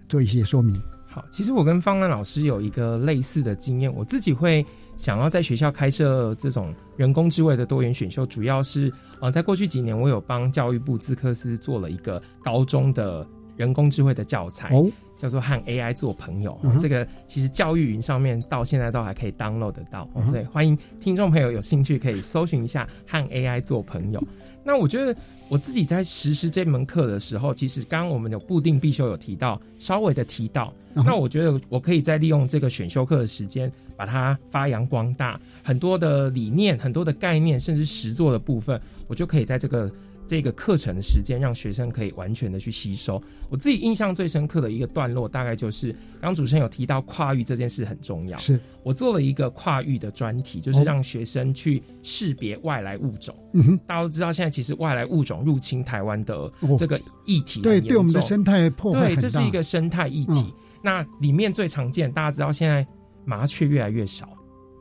[0.08, 0.82] 做一些说明？
[1.06, 4.66] 好，其实我跟方兰老师有一个类似的经验，我自己会。
[4.98, 13.24] 想要在学校开设这种人工智慧的多元选修，主要是呃，在过去几年，我有帮教育部资科司做了一个高中的
[13.56, 14.70] 人工智慧的教材，
[15.16, 16.58] 叫做《和 AI 做朋友》。
[16.80, 24.20] 这个其实教育云上面到现在都还可以 download 得到，所以欢迎听众朋友有兴趣可以搜寻一下《和 AI 做朋友》。
[24.64, 25.16] 那我觉得
[25.48, 33.72] 我自己在实施这门课的时候，其实刚刚我们有固定必修有提到，稍微的提到，那我觉得我可以再利用这个选修课的时间。
[33.98, 39.90] 把它发扬光大，很多的理念、很多的概念，甚至实作的部分，我就可以在这个
[40.24, 43.20] 这个课程的时间，让学生可以完全的去吸收。
[43.50, 53.34] 我自己印象最深刻的一个段落，大概就是刚主持人有提到跨域这件事很重要，是我做了一个跨域的专题，就是让学生去识别外来物种。
[53.54, 60.54] 嗯哼，大家都知道，现在其实外来物种入侵台湾的这个议题，对对我们的生态破坏对，这是一个生态议题。
[60.84, 62.86] 那里面最常见，大家知道现在。
[63.28, 64.26] 麻雀越来越少，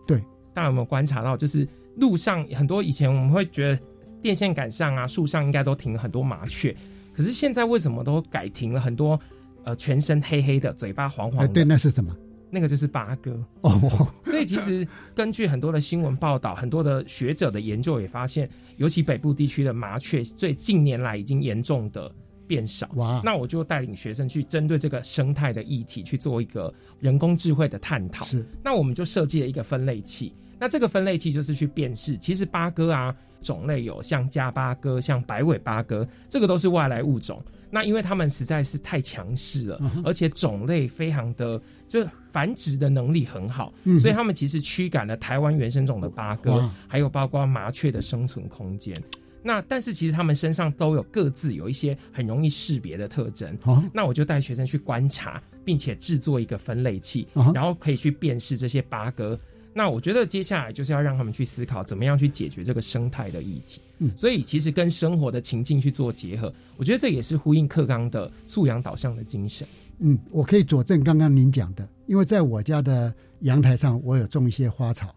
[0.07, 0.19] 对，
[0.53, 1.35] 大家有没有观察到？
[1.35, 1.67] 就是
[1.97, 3.79] 路上很多以前我们会觉得
[4.21, 6.73] 电线杆上啊、树上应该都停了很多麻雀，
[7.13, 9.19] 可是现在为什么都改停了很多？
[9.65, 12.15] 呃，全身黑黑的，嘴巴黄黄的，对，那是什么？
[12.49, 14.07] 那个就是八哥哦。
[14.23, 22.09] 所以其实根据很多的新闻报道，很多的学者的研究也发现，尤其北部地区的麻雀，最近年来已经严重的
[22.47, 22.89] 变少。
[22.95, 23.21] 哇！
[23.23, 28.25] 那我就带领学生去针对这个生态的议题去做一个人工智慧的探讨。
[28.25, 28.45] 是。
[28.63, 30.33] 那我们就设计了一个分类器。
[30.59, 37.39] 那这个分类器就是去辨识，其实八哥啊种类有像加八哥、像白尾八哥，这个都是外来物种。
[37.69, 48.99] 那因为它们实在是太强势了，而且种类非常的，就繁殖的能力很好，所以它们其实驱赶了台湾原生种的八哥，还有包括麻雀的生存空间。
[49.43, 53.57] 那但是其实他们身上都有各自有一些很容易识别的特征。
[53.93, 59.37] 那我就带学生去观察，并且制作一个分类器，然后可以去辨识这些八哥。
[59.73, 63.79] 那我觉得接下来就是要让他们去思考，怎么样去解决这个生态的议题。
[63.99, 69.67] 嗯，所以其实跟生活的情境去做结合，我觉得这也是呼应课纲的素养导向的精神。
[69.99, 75.13] 嗯，我可以佐证刚刚您讲的，因为在我家的阳台上，我有种一些花草，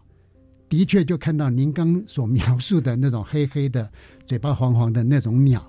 [0.71, 3.89] 的确就看到您刚所描述的那种黑黑的、
[4.25, 5.61] 嘴巴黄黄的那种鸟。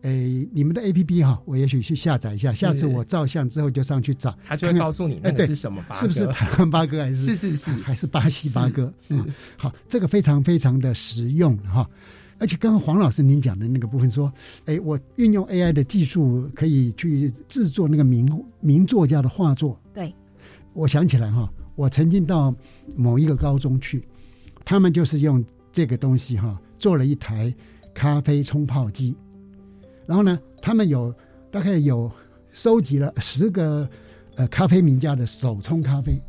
[0.00, 2.50] 诶，你们的 A P P 哈，我也许去下载一下。
[2.50, 8.90] 下次我照相之后就上去找，他就会告诉你那个是什么八哥，是不是台湾八哥还是是是是还是巴西八哥？
[8.98, 9.14] 是
[9.58, 11.86] 好，这个非常非常的实用哈。
[12.38, 14.32] 而且刚刚黄老师您讲的那个部分说，
[14.64, 18.26] 哎，我运用 A I 的技术可以去制作那个名
[18.60, 19.78] 名作家的画作。
[19.92, 20.14] 对，
[20.72, 22.54] 我想起来哈，我曾经到
[22.96, 24.02] 某一个高中去，
[24.68, 25.42] 他们就是用
[25.72, 27.54] 这个东西哈做了一台
[27.94, 29.16] 咖啡冲泡机。
[30.06, 31.14] 然后呢，他们有
[31.50, 32.12] 大概有
[32.52, 33.88] 收集了十个
[34.36, 36.20] 呃咖啡名家的手冲咖啡，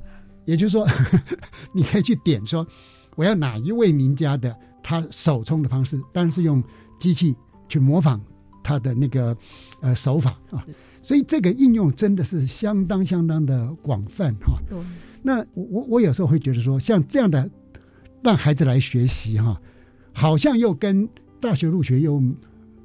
[0.46, 0.88] 也就是说，
[1.76, 2.66] 你可以去点说
[3.18, 6.64] 我要哪一位名家的他手冲的方式，但是用
[6.98, 7.36] 机器
[7.68, 8.22] 去模仿
[8.64, 9.36] 他的那个
[9.82, 10.66] 呃手法啊，
[11.02, 14.58] 所以这个应用真的是相当相当的广泛哈。
[15.22, 17.50] 那我我我有时候会觉得说，像这样的
[18.22, 19.60] 让孩子来学习哈，
[20.14, 21.08] 好像又跟
[21.40, 22.22] 大学入学又。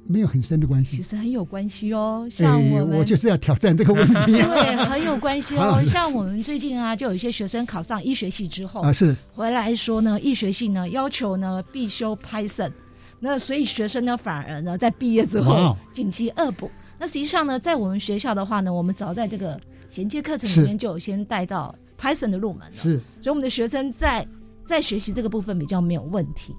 [0.07, 2.27] 没有很深的关系，其实很有关系哦。
[2.29, 4.13] 像我们，我就是要挑战这个问题。
[4.13, 5.81] 对，很有关系哦。
[5.81, 12.71] 像我们最近啊，就有一些学生考上医学系之后啊，是回来说呢，医学系呢要求呢必修 Python，
[13.19, 16.69] 那所以学生呢反而呢在毕业之后紧急恶补。
[16.99, 19.59] 那实际上呢，在我们学校的话呢，我们早在这个
[19.89, 24.23] 衔接课程里面就有先带到 Python 的入门了，是，所以我们的学生在
[24.65, 26.55] 在学习这个部分比较没有问题。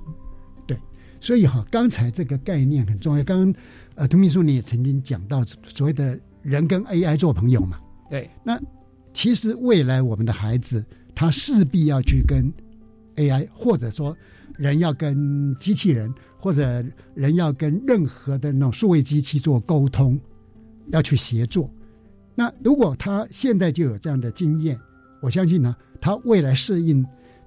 [0.67, 0.79] 对
[1.21, 3.25] 所以哈，刚才这个概念很重要。
[3.25, 3.63] 刚刚
[3.97, 7.79] 呃，涂秘书你也曾经讲到所谓的人跟 AI 做朋友嘛。
[8.09, 8.31] 对。
[8.45, 8.61] 那
[9.13, 10.85] 其实未来我们的孩子，
[11.15, 12.53] 他势必要去跟
[13.17, 14.17] AI，或者说
[14.57, 16.85] 人要跟机器人，或者
[17.15, 20.21] 人要跟任何的那种数位机器做沟通，
[20.93, 21.71] 要去协作。
[22.35, 24.79] 那如果他现在就有这样的经验，
[25.23, 27.05] 我相信呢，他未来适应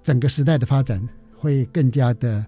[0.09, 0.99] 整个时代的发展
[1.37, 2.45] 会更加的。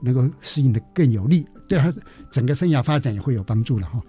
[0.00, 1.92] 能够适应的更有利，对他
[2.30, 4.00] 整个生涯发展也会有帮助了哈。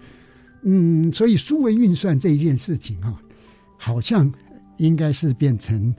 [0.62, 3.12] 嗯，所以数位运算这一件事情哈，
[3.76, 4.32] 好像
[4.76, 5.92] 应该是变成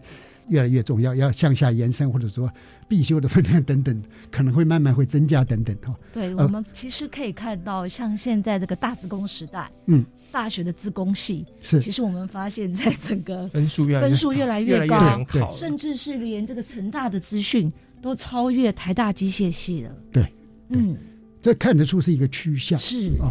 [0.47, 2.49] 越来越重要，要向下延伸，或者说
[2.87, 5.93] 必修的分量等等，可能会慢慢会增加等等哈。
[6.13, 17.71] 对我们其实可以看到，像现在这个大自工时代，嗯，大学的自工系是，其实我们发现在整个分数越分数越来越高，甚至是连这个成大的资讯。
[18.01, 19.91] 都超越台大机械系了。
[20.11, 20.25] 对，
[20.69, 20.97] 嗯，
[21.39, 22.75] 这看得出是一个趋向。
[22.79, 23.29] 是啊，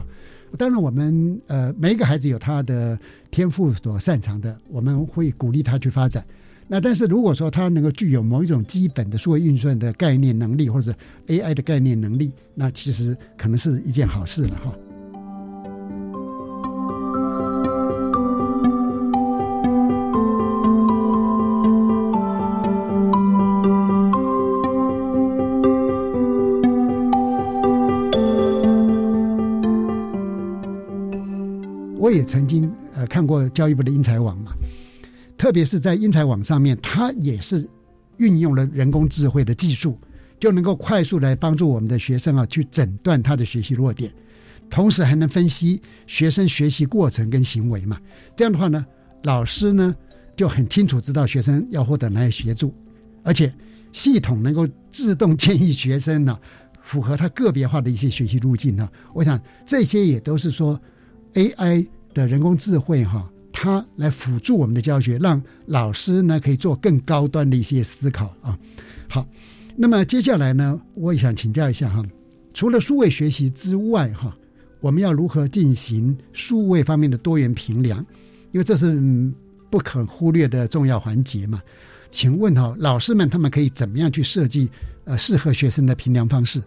[0.56, 2.96] 当然我们呃每一个孩子有他的
[3.32, 6.24] 天赋所擅长的，我们会鼓励他去发展。
[6.68, 10.94] 那但是如果说他能够具有某一种基本的数位运算的概念能力，或者
[11.26, 14.72] AI 的概念能力，那其实可能是一件好事了哈。
[32.30, 34.52] 曾经呃看过教育部的英才网嘛，
[35.36, 37.68] 特别是在英才网上面，它也是
[38.18, 39.98] 运用了人工智慧的技术，
[40.38, 44.12] 就能够快速来帮助我们的学生啊去诊断他的学习弱点，
[44.70, 48.00] 同时还能分析学生学习过程跟行为嘛。
[48.36, 48.86] 这样的话呢，
[49.24, 49.92] 老师呢
[50.36, 52.72] 就很清楚知道学生要获得哪些协助，
[53.24, 53.52] 而且
[53.92, 56.38] 系统能够自动建议学生呢
[56.80, 58.88] 符合他个别化的一些学习路径呢。
[59.12, 60.80] 我想这些也都是说
[61.34, 61.88] AI。
[62.12, 68.58] 的人工智慧哈，它来辅助我们的教学，让老师呢可以做更高端的一些思考啊。
[69.08, 69.26] 好，
[69.76, 72.04] 那么接下来呢，我也想请教一下哈，
[72.54, 74.36] 除了数位学习之外，哈，
[74.80, 78.04] 我们要如何进行数位方面的多元评量？
[78.52, 79.00] 因为这是
[79.70, 81.62] 不可忽略的重要环节嘛。
[82.10, 84.68] 请问哈，老师们他们可以怎么样去设计
[85.04, 86.60] 呃适合学生的评量方式？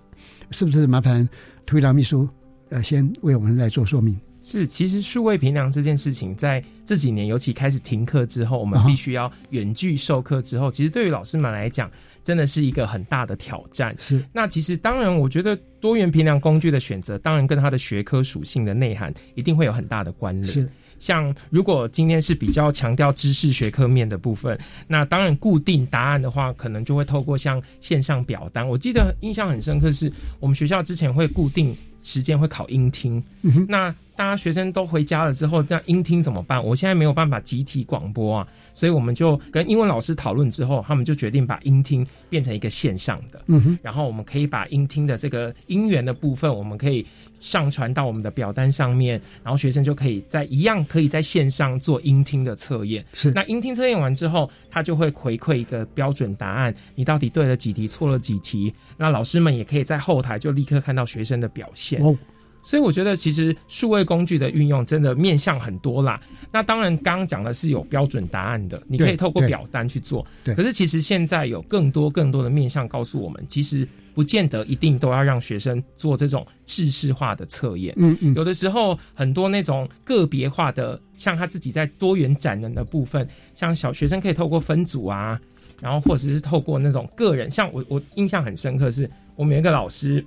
[0.51, 1.27] 是不是麻烦
[1.65, 2.27] 推郎秘书
[2.69, 4.17] 呃先为我们来做说明？
[4.43, 11.89] 是，其实数位评量这件事情，在这几年尤其开始停课之后，我们必须要远距授课之后，其实对于老师们来讲，
[12.25, 13.95] 真的是一个很大的挑战。
[13.99, 20.53] 是，那其实当然，我觉得多元评量工具的选择，当然跟它的学科属性的内涵一定会有很大的关联。
[20.53, 20.69] 是。
[20.99, 28.65] 像如果今天是比较强调知识学科面的部分，那当然固定答案的话，可能就会透过像线上表单。
[28.65, 33.21] 我记得印象很深刻，是我们学校之前会固定时间会考英听，
[33.67, 36.63] 那大家学生都回家了之后，这样音听怎么办？
[36.63, 38.47] 我现在没有办法集体广播啊。
[38.75, 47.05] 所以我们就跟英文老师讨论之后，他们就决定把音听变成一个线上的，嗯哼，然后我们可以把音听的这个音源的部分，我们可以
[47.39, 53.05] 上传到我们的表单上面，然后学生就可以在一样可以在线上做音听的测验。
[53.13, 58.73] 是，那音听测验完之后，他就会回馈一个标准答案，你到底对了几题，错了几题。
[58.97, 62.01] 那老师们也可以在后台就立刻看到学生的表现。
[62.03, 62.17] 哦。
[62.63, 66.19] 所以我觉得，其实数位工具的运用真的面向很多啦。
[66.49, 70.25] 那当然，刚刚讲的是有标准答案的，你可以透过表单去做。
[70.43, 70.55] 对。
[70.55, 77.93] 可是其实现在有更多更多的面向告诉我们，其实不见得一定都要让学生做这种制式化的测验。
[77.97, 78.33] 嗯嗯。
[78.35, 85.37] 有的时候很多那种个别化的，像他自己在多元展能的部分，像小学生可以透过分组啊，
[85.81, 90.25] 然后或者是透过那种个人，像我我印象很深刻，是我们有一个老师。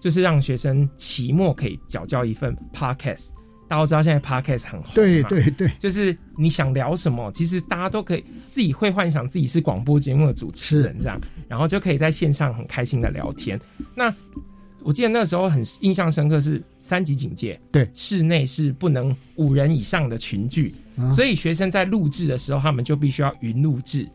[0.00, 3.28] 就是让学生期末可以缴交一份 podcast，
[3.68, 13.60] 大家都知道现在 podcast 很红，对对对，就是你想聊什么，其实大家都可以自己会幻想自己是广播节目的主持人这样，然后就可以在线上很开心的聊天。
[13.94, 14.14] 那
[14.82, 20.74] 我记得那时候很印象深刻是三级警戒，对，室内是不能五人以上的群聚，
[21.12, 24.08] 所以学生在录制的时候，他们就必须要云录制。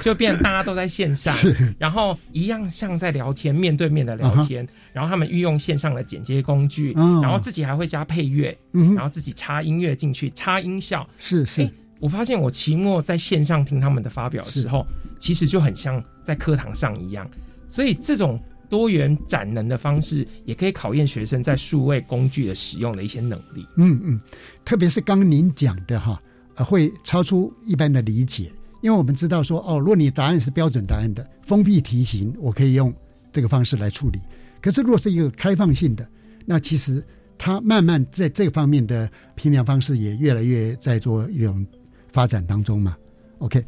[0.00, 1.32] 就变大家都在线上，
[1.78, 4.66] 然后一样像在聊天，面对面的聊天。
[4.92, 11.08] 然后他们运用线上的剪接工具，然后自己还会加配乐，然后自己插音乐进去，插音效。
[11.18, 11.70] 是是，
[12.00, 14.84] 我发现我期末在线上听他们的发表的时候，
[15.20, 17.30] 其实就很像在课堂上一样。
[17.68, 23.64] 所以这种多元展能的方式，也可以考验学生在数位工具的使用的一些能力。
[23.76, 24.20] 嗯嗯，
[24.64, 26.20] 特别是刚您讲的哈，
[26.64, 28.52] 会超出一般的理解。
[28.82, 32.94] 因为我们知道说，哦，如果你答案是标准答案的封闭题型，我可以用
[33.30, 34.18] 这个方式来处理。
[34.58, 36.08] 可是，如果是一个开放性的，
[36.46, 37.04] 那其实
[37.36, 41.66] 它慢慢在这方面的评量方式也越来越在做一种
[42.10, 42.96] 发展当中嘛。
[43.38, 43.62] OK，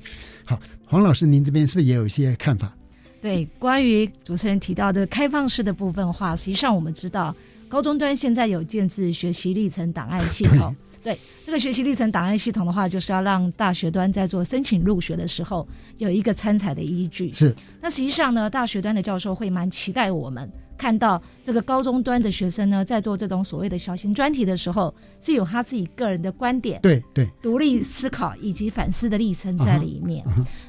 [0.45, 2.75] 好，黄老师，您这边是不是也有一些看法？
[3.21, 7.37] 对，关于主持人提到的开放式的部分话，实际上我们知道，
[7.69, 10.75] 高中端现在有建制学习历程档案系统。
[11.03, 15.67] 对这个学习历程档案系统的话，就是要让大学端在做申请入学的时候
[15.99, 17.33] 有一个参采的依据。
[17.33, 17.55] 是。
[17.81, 20.51] 那实际上呢，大学端的教授会蛮期待我们
[20.83, 30.25] 看到这个高中端的学生呢，在做这种所谓的小型专题的时候，是有他自己个人的观点，对对，独立思考以及反思的历程在里面。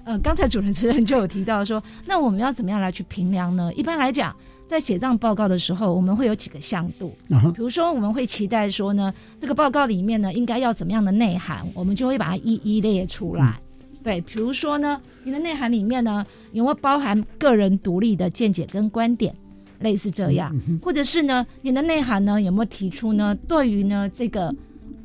[0.06, 3.74] 呃，刚才主持人就有提到说，那我们要怎么样来去评量呢？
[3.74, 4.36] 一般来讲。
[4.66, 13.60] 在写这样报告的时候，我们会有几个向度，比如说我们会期待说呢，这个报告里面呢应该要怎么样的内涵，我们就会把它一一列出来。
[14.02, 19.36] 对，比如说呢，你的内涵里面呢有没有包含个人独立的见解跟观点，
[19.84, 24.52] 类似这样，或者是呢，你的内涵呢有没有提出呢对于呢这个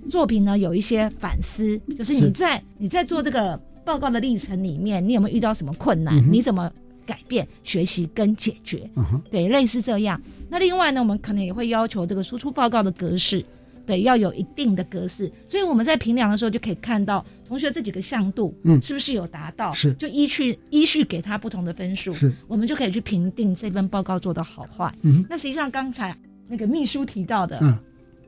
[0.09, 6.17] 作品呢有一些反思，就是你在你在做这个报告的历程里面，你有没有遇到什么困难？
[6.33, 6.71] 你怎么？
[7.09, 8.87] 改变、学习跟解决，
[9.31, 10.21] 对，类似这样。
[10.51, 13.43] 那另外呢，我们可能也会要求这个输出报告的格式，
[13.89, 15.33] 对，要有一定的格式。
[15.47, 19.73] 所以我们在评量的时候，就可以看到同学这几个向度，嗯，是不是有达到？
[19.73, 24.95] 是，就依去依序给他不同的分数，是，我们就可以去评定这份报告做的好坏。
[25.01, 26.15] 嗯，那实际上刚才
[26.47, 27.79] 那个秘书提到的，嗯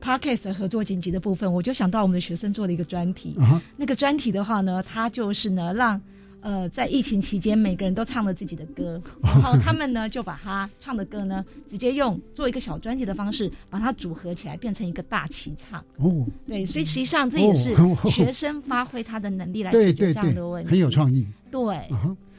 [0.01, 3.37] ，Podcast 合作紧急的部分，我就想到我们的学生做了一个专题，
[3.77, 6.01] 那个专题的话呢，它就是呢让。
[6.41, 15.79] 呃，在疫情期间，每个人都唱了自己的歌， 然后他们呢就把他唱的歌呢，直接用做一个小专辑的方式，把它组合起来，变成一个大齐唱。
[15.97, 17.75] 哦，对，所以实际上这也是
[18.09, 21.27] 学生发挥他的能力来解决这样的问题，很有创意。
[21.51, 21.87] 对，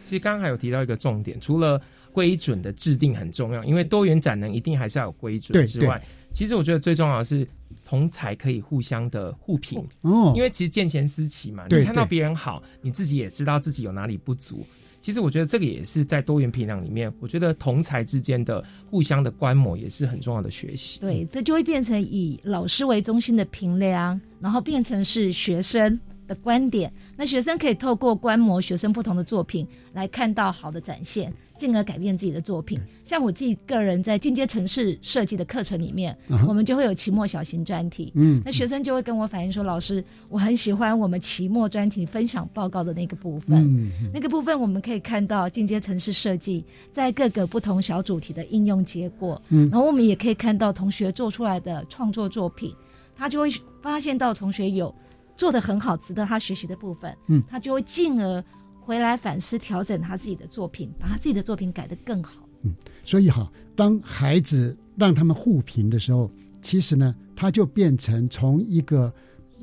[0.03, 1.81] 其实刚刚还有提到一个重点，除了
[2.13, 7.47] 规准的制定很重要，因为多元展能一定还是要有规准之外，其实我觉得最重要的是。
[7.93, 11.67] 同才可以互相的互评哦，因为其实见贤思齐嘛。
[11.69, 14.65] 你看到别人好，你自己也知道自己有哪里不足。
[14.99, 21.01] 其实我觉得这个也是在多元评量里面，我觉得同才之间的互相的观摩也是很重要的学习。
[21.01, 26.01] 对，这就会变成以老师为中心的评量，然后变成是学生。
[26.27, 32.81] 的观点，那学生可以透过观摩学生不同的作品，来看到好的展现，进而改变自己的作品。
[33.05, 36.17] 像我自己个人在进阶城市设计的课程里面，
[36.47, 38.13] 我们就会有期末小型专题。
[38.15, 43.59] 嗯，那学生就会跟我反映说：“老师，我很喜欢我们期末专题分享报告的那个部分。
[43.59, 49.41] 嗯，那个部分我们可以看到进阶城市设计在各个不同小主题的应用结果。
[49.51, 52.75] 嗯，然后我们也可以看到同学做出来的创作作品，
[53.15, 53.51] 他就会
[53.83, 54.95] 发现到同学有。”
[55.37, 58.45] 做的很好，值得他学习的部分，嗯，他就会进而
[58.81, 62.47] 回来反思、调整他自己的作品，把他自己的作品改得更好。
[62.63, 62.73] 嗯，
[63.05, 66.31] 所以哈，当孩子让他们互评的时候，
[66.61, 69.13] 其实呢，他就变成从一个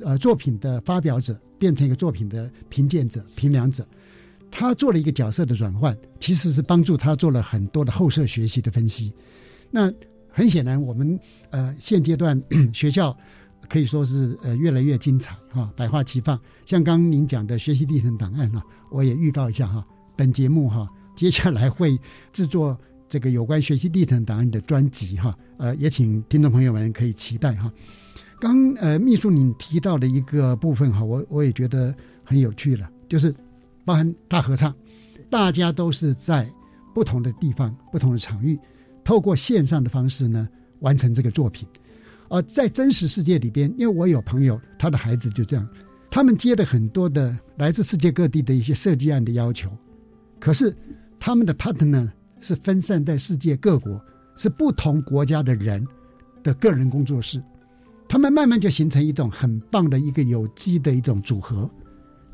[0.00, 3.86] 呃作品的发表者，变成一个作品的评鉴者、评量者。
[4.50, 9.12] 他做了一个角色的转换，其实是帮助他做了很多的后设学习的分析。
[9.70, 9.90] 那
[10.28, 11.18] 很显然，我们
[11.50, 12.40] 呃现阶段
[12.74, 13.16] 学校。
[13.70, 16.38] 可以说是呃越来越精彩哈，百花齐放。
[16.66, 18.60] 像刚您讲的学习历程档案呢，
[18.90, 21.96] 我也预告一下哈，本节目哈接下来会
[22.32, 22.76] 制作
[23.08, 27.72] 这个有关学习历程档案的专辑哈，呃也请听众朋友们可以期待哈。
[28.40, 31.94] 刚呃秘书您提到的一个部分哈，我我也觉得
[32.24, 33.32] 很有趣了，就是
[33.84, 34.74] 包含大合唱，
[35.30, 36.50] 大家都是在
[36.92, 38.58] 不同的地方、不同的场域，
[39.04, 40.48] 透过线上的方式呢
[40.80, 41.68] 完成这个作品。
[42.30, 45.68] 呃，在真实世界里边，因为我有朋友，他的孩子就这样，
[46.08, 49.68] 他们接的很多的来自世界各地的一些设计案的要求，
[50.38, 50.72] 可是
[51.18, 52.08] 他们的 partner
[52.40, 54.00] 是分散在世界各国，
[54.36, 55.84] 是不同国家的人
[56.44, 57.42] 的个人工作室，
[58.08, 61.68] 他们慢慢就形成一种很棒的一个有机的一种组合。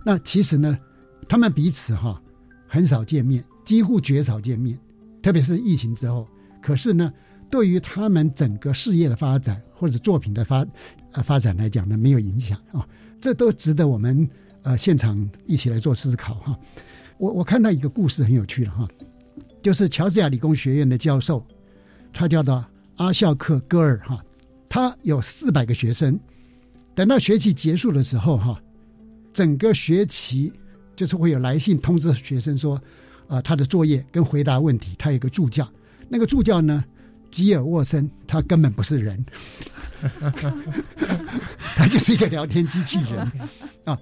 [0.04, 0.78] 那其实呢，
[1.26, 2.22] 他们彼此哈
[2.68, 4.78] 很少见面，几乎绝少见面，
[5.22, 6.28] 特别是疫情之后。
[6.60, 7.10] 可是呢。
[7.48, 10.66] 对于他们整个事业的发展或者作品的发
[11.12, 12.86] 呃发展来讲呢，没有影响啊，
[13.20, 14.28] 这都值得我们
[14.62, 16.58] 呃现场一起来做思考哈。
[17.18, 18.88] 我我看到一个故事很有趣了哈，
[19.62, 21.44] 就是乔治亚理工学院的教授，
[22.12, 22.64] 他叫做
[22.96, 24.24] 阿肖克戈尔哈，
[24.68, 26.18] 他有四百个学生，
[26.94, 28.58] 等到学期结束的时候哈，
[29.32, 30.50] 整个学期
[30.94, 32.80] 就是会有来信通知学生说，
[33.28, 35.68] 啊他的作业跟回答问题，他有个助教，
[36.08, 36.84] 那个助教呢。
[37.36, 39.22] 吉尔沃森，他根本不是人，
[41.76, 43.30] 他就是一个聊天机器人
[43.84, 43.98] 啊！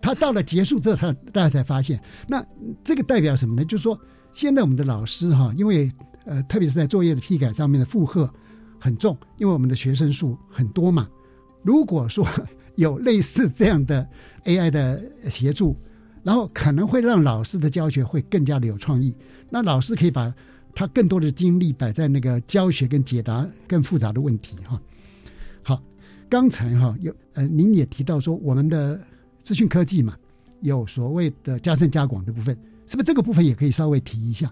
[0.00, 2.42] 他到了结束之后，他大家才发现，那
[2.82, 3.62] 这个代表什么呢？
[3.66, 4.00] 就是说，
[4.32, 5.92] 现在我们的老师哈，因为
[6.24, 8.26] 呃，特别是在作业的批改上面的负荷
[8.78, 11.06] 很重，因为我们的学生数很多嘛。
[11.62, 12.26] 如果说
[12.76, 14.08] 有类似这样的
[14.46, 14.98] AI 的
[15.30, 15.76] 协助，
[16.22, 19.14] 然后可能会让老师的教学会更加的有创意。
[19.50, 20.34] 那老师可以把。
[20.78, 24.80] 他更多的精力摆在那个教学跟解答更复杂的问题哈。
[25.60, 25.82] 好，
[26.30, 28.96] 刚才哈有呃，您也提到说我们的
[29.42, 30.16] 资讯科技嘛，
[30.60, 32.56] 有所谓的加深加广的部分，
[32.86, 34.46] 是不是这个部分也可以稍微提一下？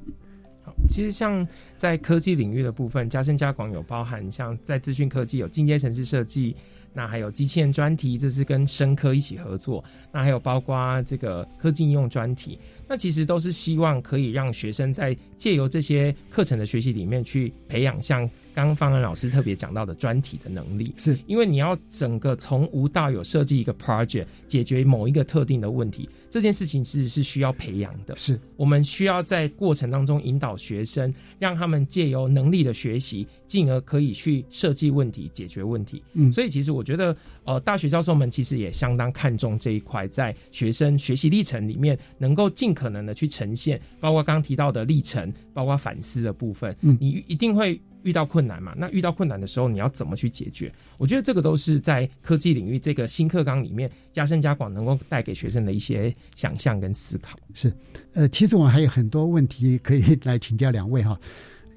[0.64, 1.46] 好，其实像
[1.76, 6.56] 在科技领域的部分，加深加广有包含像在资讯科技有进阶城市设计，
[6.96, 12.58] 那还有机器人专题，这是跟深科一起合作，那还有包括这个科技应用专题。
[12.88, 18.26] 那其实都是希望可以让学生在借由这些课程的学习里面去培养像
[18.56, 28.16] 刚刚方恩老师特别讲到的专题的能力，是因为你要整个从无到有设计一个 project，解决某一个特定的问题，这件事情其实是需要培养的。
[28.16, 36.02] 是我们需要在过程当中引导学生，让他们借由能力的学习，进而可以去设计问题、解决问题。
[36.14, 42.76] 嗯，所以其实我觉得，呃，大学教授们其实也相当看重这一块，在学生学习历程里面能够尽。
[42.76, 48.74] 可能的去呈现，包括刚刚提到的历程，包括反思的部分，嗯，你一定会遇到困难嘛？
[48.76, 50.72] 那遇到困难的时候，你要怎么去解决？
[50.96, 57.38] 我觉得这个都是在科技领域这个新课纲里面加深加广，能够带给学生的一些想象跟思考。
[57.54, 57.72] 是，
[58.14, 61.18] 呃，其实我还有很多问题可以来请教两位哈，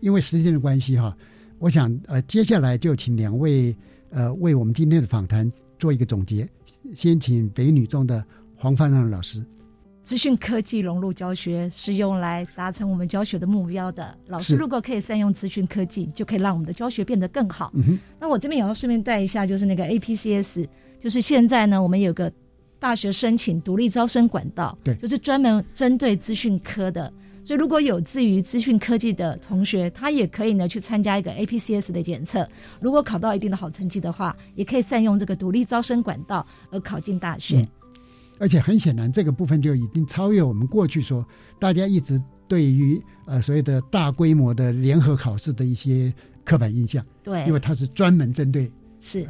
[0.02, 1.16] 因为时间的关系哈，
[1.58, 3.76] 我想呃，接下来就请两位
[4.12, 6.48] 呃为我们今天的访谈做一个总结。
[6.96, 8.24] 先请北女中的
[8.56, 9.44] 黄范亮老师。
[10.10, 14.18] 资讯科技融入教学是用来达成我们教学的目标的。
[14.26, 17.72] 老师如果可以善用资讯科技，就可以让我们的教学变得更好。
[18.20, 20.68] 那我这边也要顺便带一下，就是那个 APCS，
[21.00, 22.34] 就是现在呢，我们有个
[22.80, 27.14] 大学申请独立招生管道，对，就是专门针对资讯科的。
[27.44, 32.48] 所以如果有志于资讯科技的同学，他也可以呢去参加一个 APCS 的检测。
[32.82, 37.68] 如果考到一定的好成绩的话，也可以善用这个独立招生管道而考进大学。
[38.40, 41.26] 而且很显然，这个部分就已经超越我们过去说
[41.60, 46.12] 大家一直对于呃所谓的大规模的联合考试的一些
[46.44, 47.06] 刻板印象。
[47.22, 49.28] 对，因为它是专门针对是。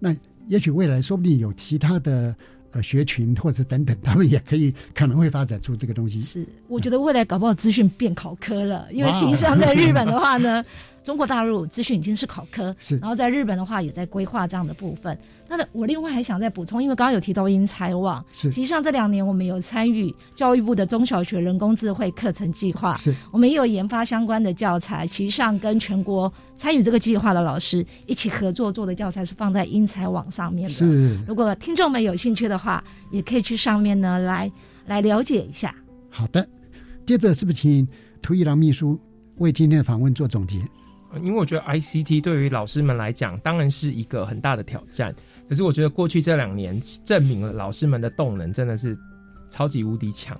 [0.00, 0.16] 那
[0.48, 2.34] 也许未来说不定有其他的
[2.72, 6.20] 呃学群或者等等，他们也可以可能会发展出这个东西。
[6.20, 10.64] 是，我觉得未来搞不好资讯变考科了，因为实际上在日本的话呢。
[11.08, 15.18] 中国大陆资讯已经是考科，是，然后在日本的话也在规划这样的部分。
[15.48, 30.74] 那我另外还想再补充，因为刚刚有提到英才网，是，实际上这两年我们有参与教育部的中小学人工智慧课程计划，是，我们也有研发相关的教材，实际上跟全国参与这个计划的老师一起合作做的教材是放在英才网上面的。
[30.74, 34.52] 是，如果听众们有兴趣的话，也可以去上面呢来
[34.84, 35.74] 来了解一下。
[36.10, 36.46] 好的，
[37.06, 37.88] 接着是不是请
[38.20, 39.00] 涂一郎秘书
[39.38, 40.62] 为今天的访问做总结？
[41.22, 45.14] 因为我觉得 ICT 对于老师们来讲，当然是一个很大的挑战。
[45.48, 48.96] 可是我觉得过去这两年证明了老师们的动能真的是。
[49.50, 50.38] 超级无敌强，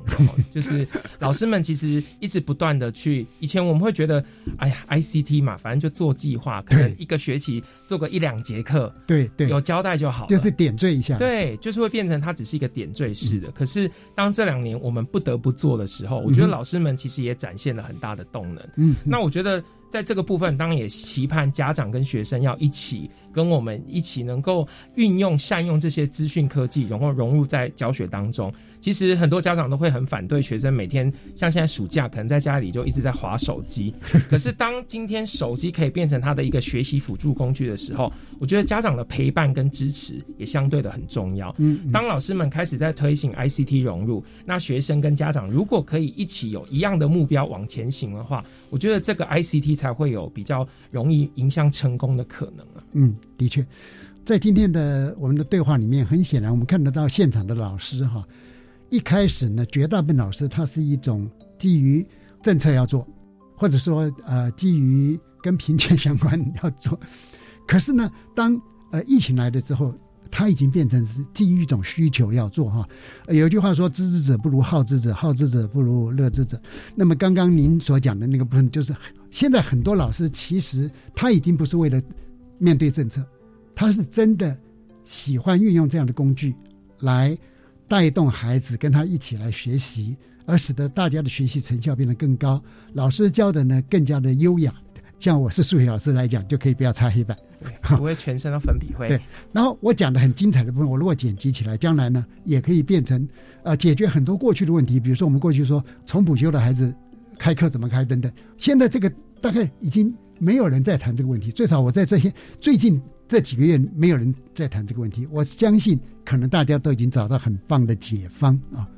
[0.53, 0.87] 就是
[1.19, 3.27] 老师们其实一直不断的去。
[3.41, 4.23] 以前我们会觉得，
[4.59, 13.51] 哎呀，ICT 嘛，反正就做计划，可能一个学期做个一两节课，对对，有交代就好，就是点缀一下，对，就是会变成它只是一个点缀式的。
[13.53, 18.63] 可是当这两年我们不得不做的时候，我觉得老师们其实也展现了很大的动能。
[18.77, 24.67] 嗯，那我觉得在这个部分，当然也期盼家长跟学生要一起跟我们一起能够
[24.97, 28.53] 运用善用这些资讯科技，然后融入在教学当中。
[28.81, 33.93] 其实很多家长都会很反对学生每天像现在暑假可能在家里就一直在划手机。
[34.31, 41.53] 可是当今天手机可以变成他的一个学习辅助工具的时候，我觉得家长的陪伴跟支持也相对的很重要。
[41.59, 52.85] 嗯，当老师们开始在推行 ICT 融入，那学生跟家长如果可以一起有一样的目标往前行的话，我觉得这个 ICT 才会有比较容易影响成功的可能啊。
[52.93, 53.67] 嗯，的确，
[54.25, 58.27] 在今天的我们的对话里面，很显然我们看得到现场的老师哈。
[58.91, 62.07] 一开始呢，绝大部分老师他是一种基于
[62.43, 63.07] 政策要做，
[63.55, 66.99] 或者说呃基于跟贫穷相关要做。
[67.67, 68.61] 可是呢，当
[68.91, 69.95] 呃疫情来了之后，
[70.31, 72.89] 他已经变成是基于一种需求要做哈。
[73.29, 76.61] 有句话说：“知之者不如好之者，好之者不如乐之者。”
[76.95, 78.95] 那么刚刚您所讲的那个部分，就是
[79.31, 82.01] 现在很多老师其实他已经不是为了
[82.59, 83.25] 面对政策，
[83.75, 84.57] 他是真的
[85.05, 86.55] 喜欢运用这样的工具
[87.01, 87.37] 来。
[87.91, 90.15] 带动孩子跟他一起来学习，
[90.45, 92.63] 而使得大家的学习成效变得更高。
[92.93, 94.75] 老师教的呢更加的优雅，
[95.19, 99.09] 像我是数学老师来讲，就可以不要擦黑板，对不会全身都粉笔灰。
[99.09, 99.21] 对，
[99.53, 103.29] 然后我讲的很精彩的部分，我如果剪辑起来，将来呢也可以变成
[103.63, 104.99] 呃解决很多过去的问题。
[105.01, 106.93] 比如说我们过去说重补修的孩子
[107.39, 111.51] 开课怎么开等等，现在这个大概已经没有人在谈这个问题。
[111.51, 113.01] 最少我在这些最近。
[113.31, 118.89] 这几个月没有人在谈这个问题，我相信可能大家都已经找到很棒的解方啊！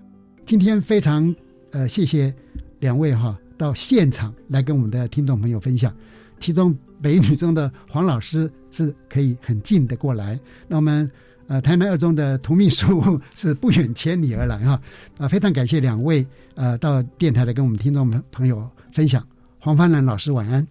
[0.47, 1.35] 今天非常
[1.73, 2.33] 呃谢谢
[2.79, 5.93] 两位哈到现场来跟我们的听众朋友分享，
[6.39, 6.73] 其中
[7.03, 10.39] 北女中的黄老师是可以很近的过来，
[10.69, 11.11] 那我们
[11.47, 14.81] 呃台南二中的涂秘书是不远千里而来哈
[15.19, 19.27] 啊非常感谢两位呃到电台来跟我们听众朋朋友分享，
[19.59, 20.67] 黄帆兰老师晚安，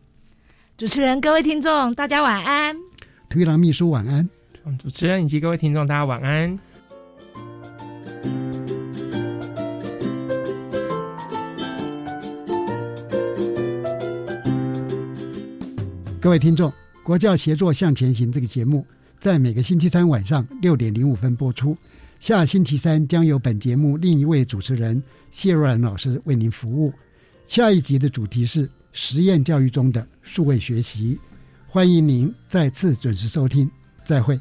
[0.78, 2.76] 主持人各位听众大家晚安。
[3.28, 4.30] 推郎秘书晚安，
[4.78, 6.60] 主持人以及各位听众大家晚安。
[16.22, 18.86] 各位听众，国教协作向前行这个节目
[19.22, 21.78] 在每个星期三晚上六点零五分播出。
[22.20, 25.02] 下星期三将由本节目另一位主持人
[25.32, 26.94] 谢若兰老师为您服务。
[27.48, 31.18] 下一集的主题是实验教育中的数位学习。
[31.70, 33.72] 欢迎您再次准时收听，
[34.04, 34.38] 再会。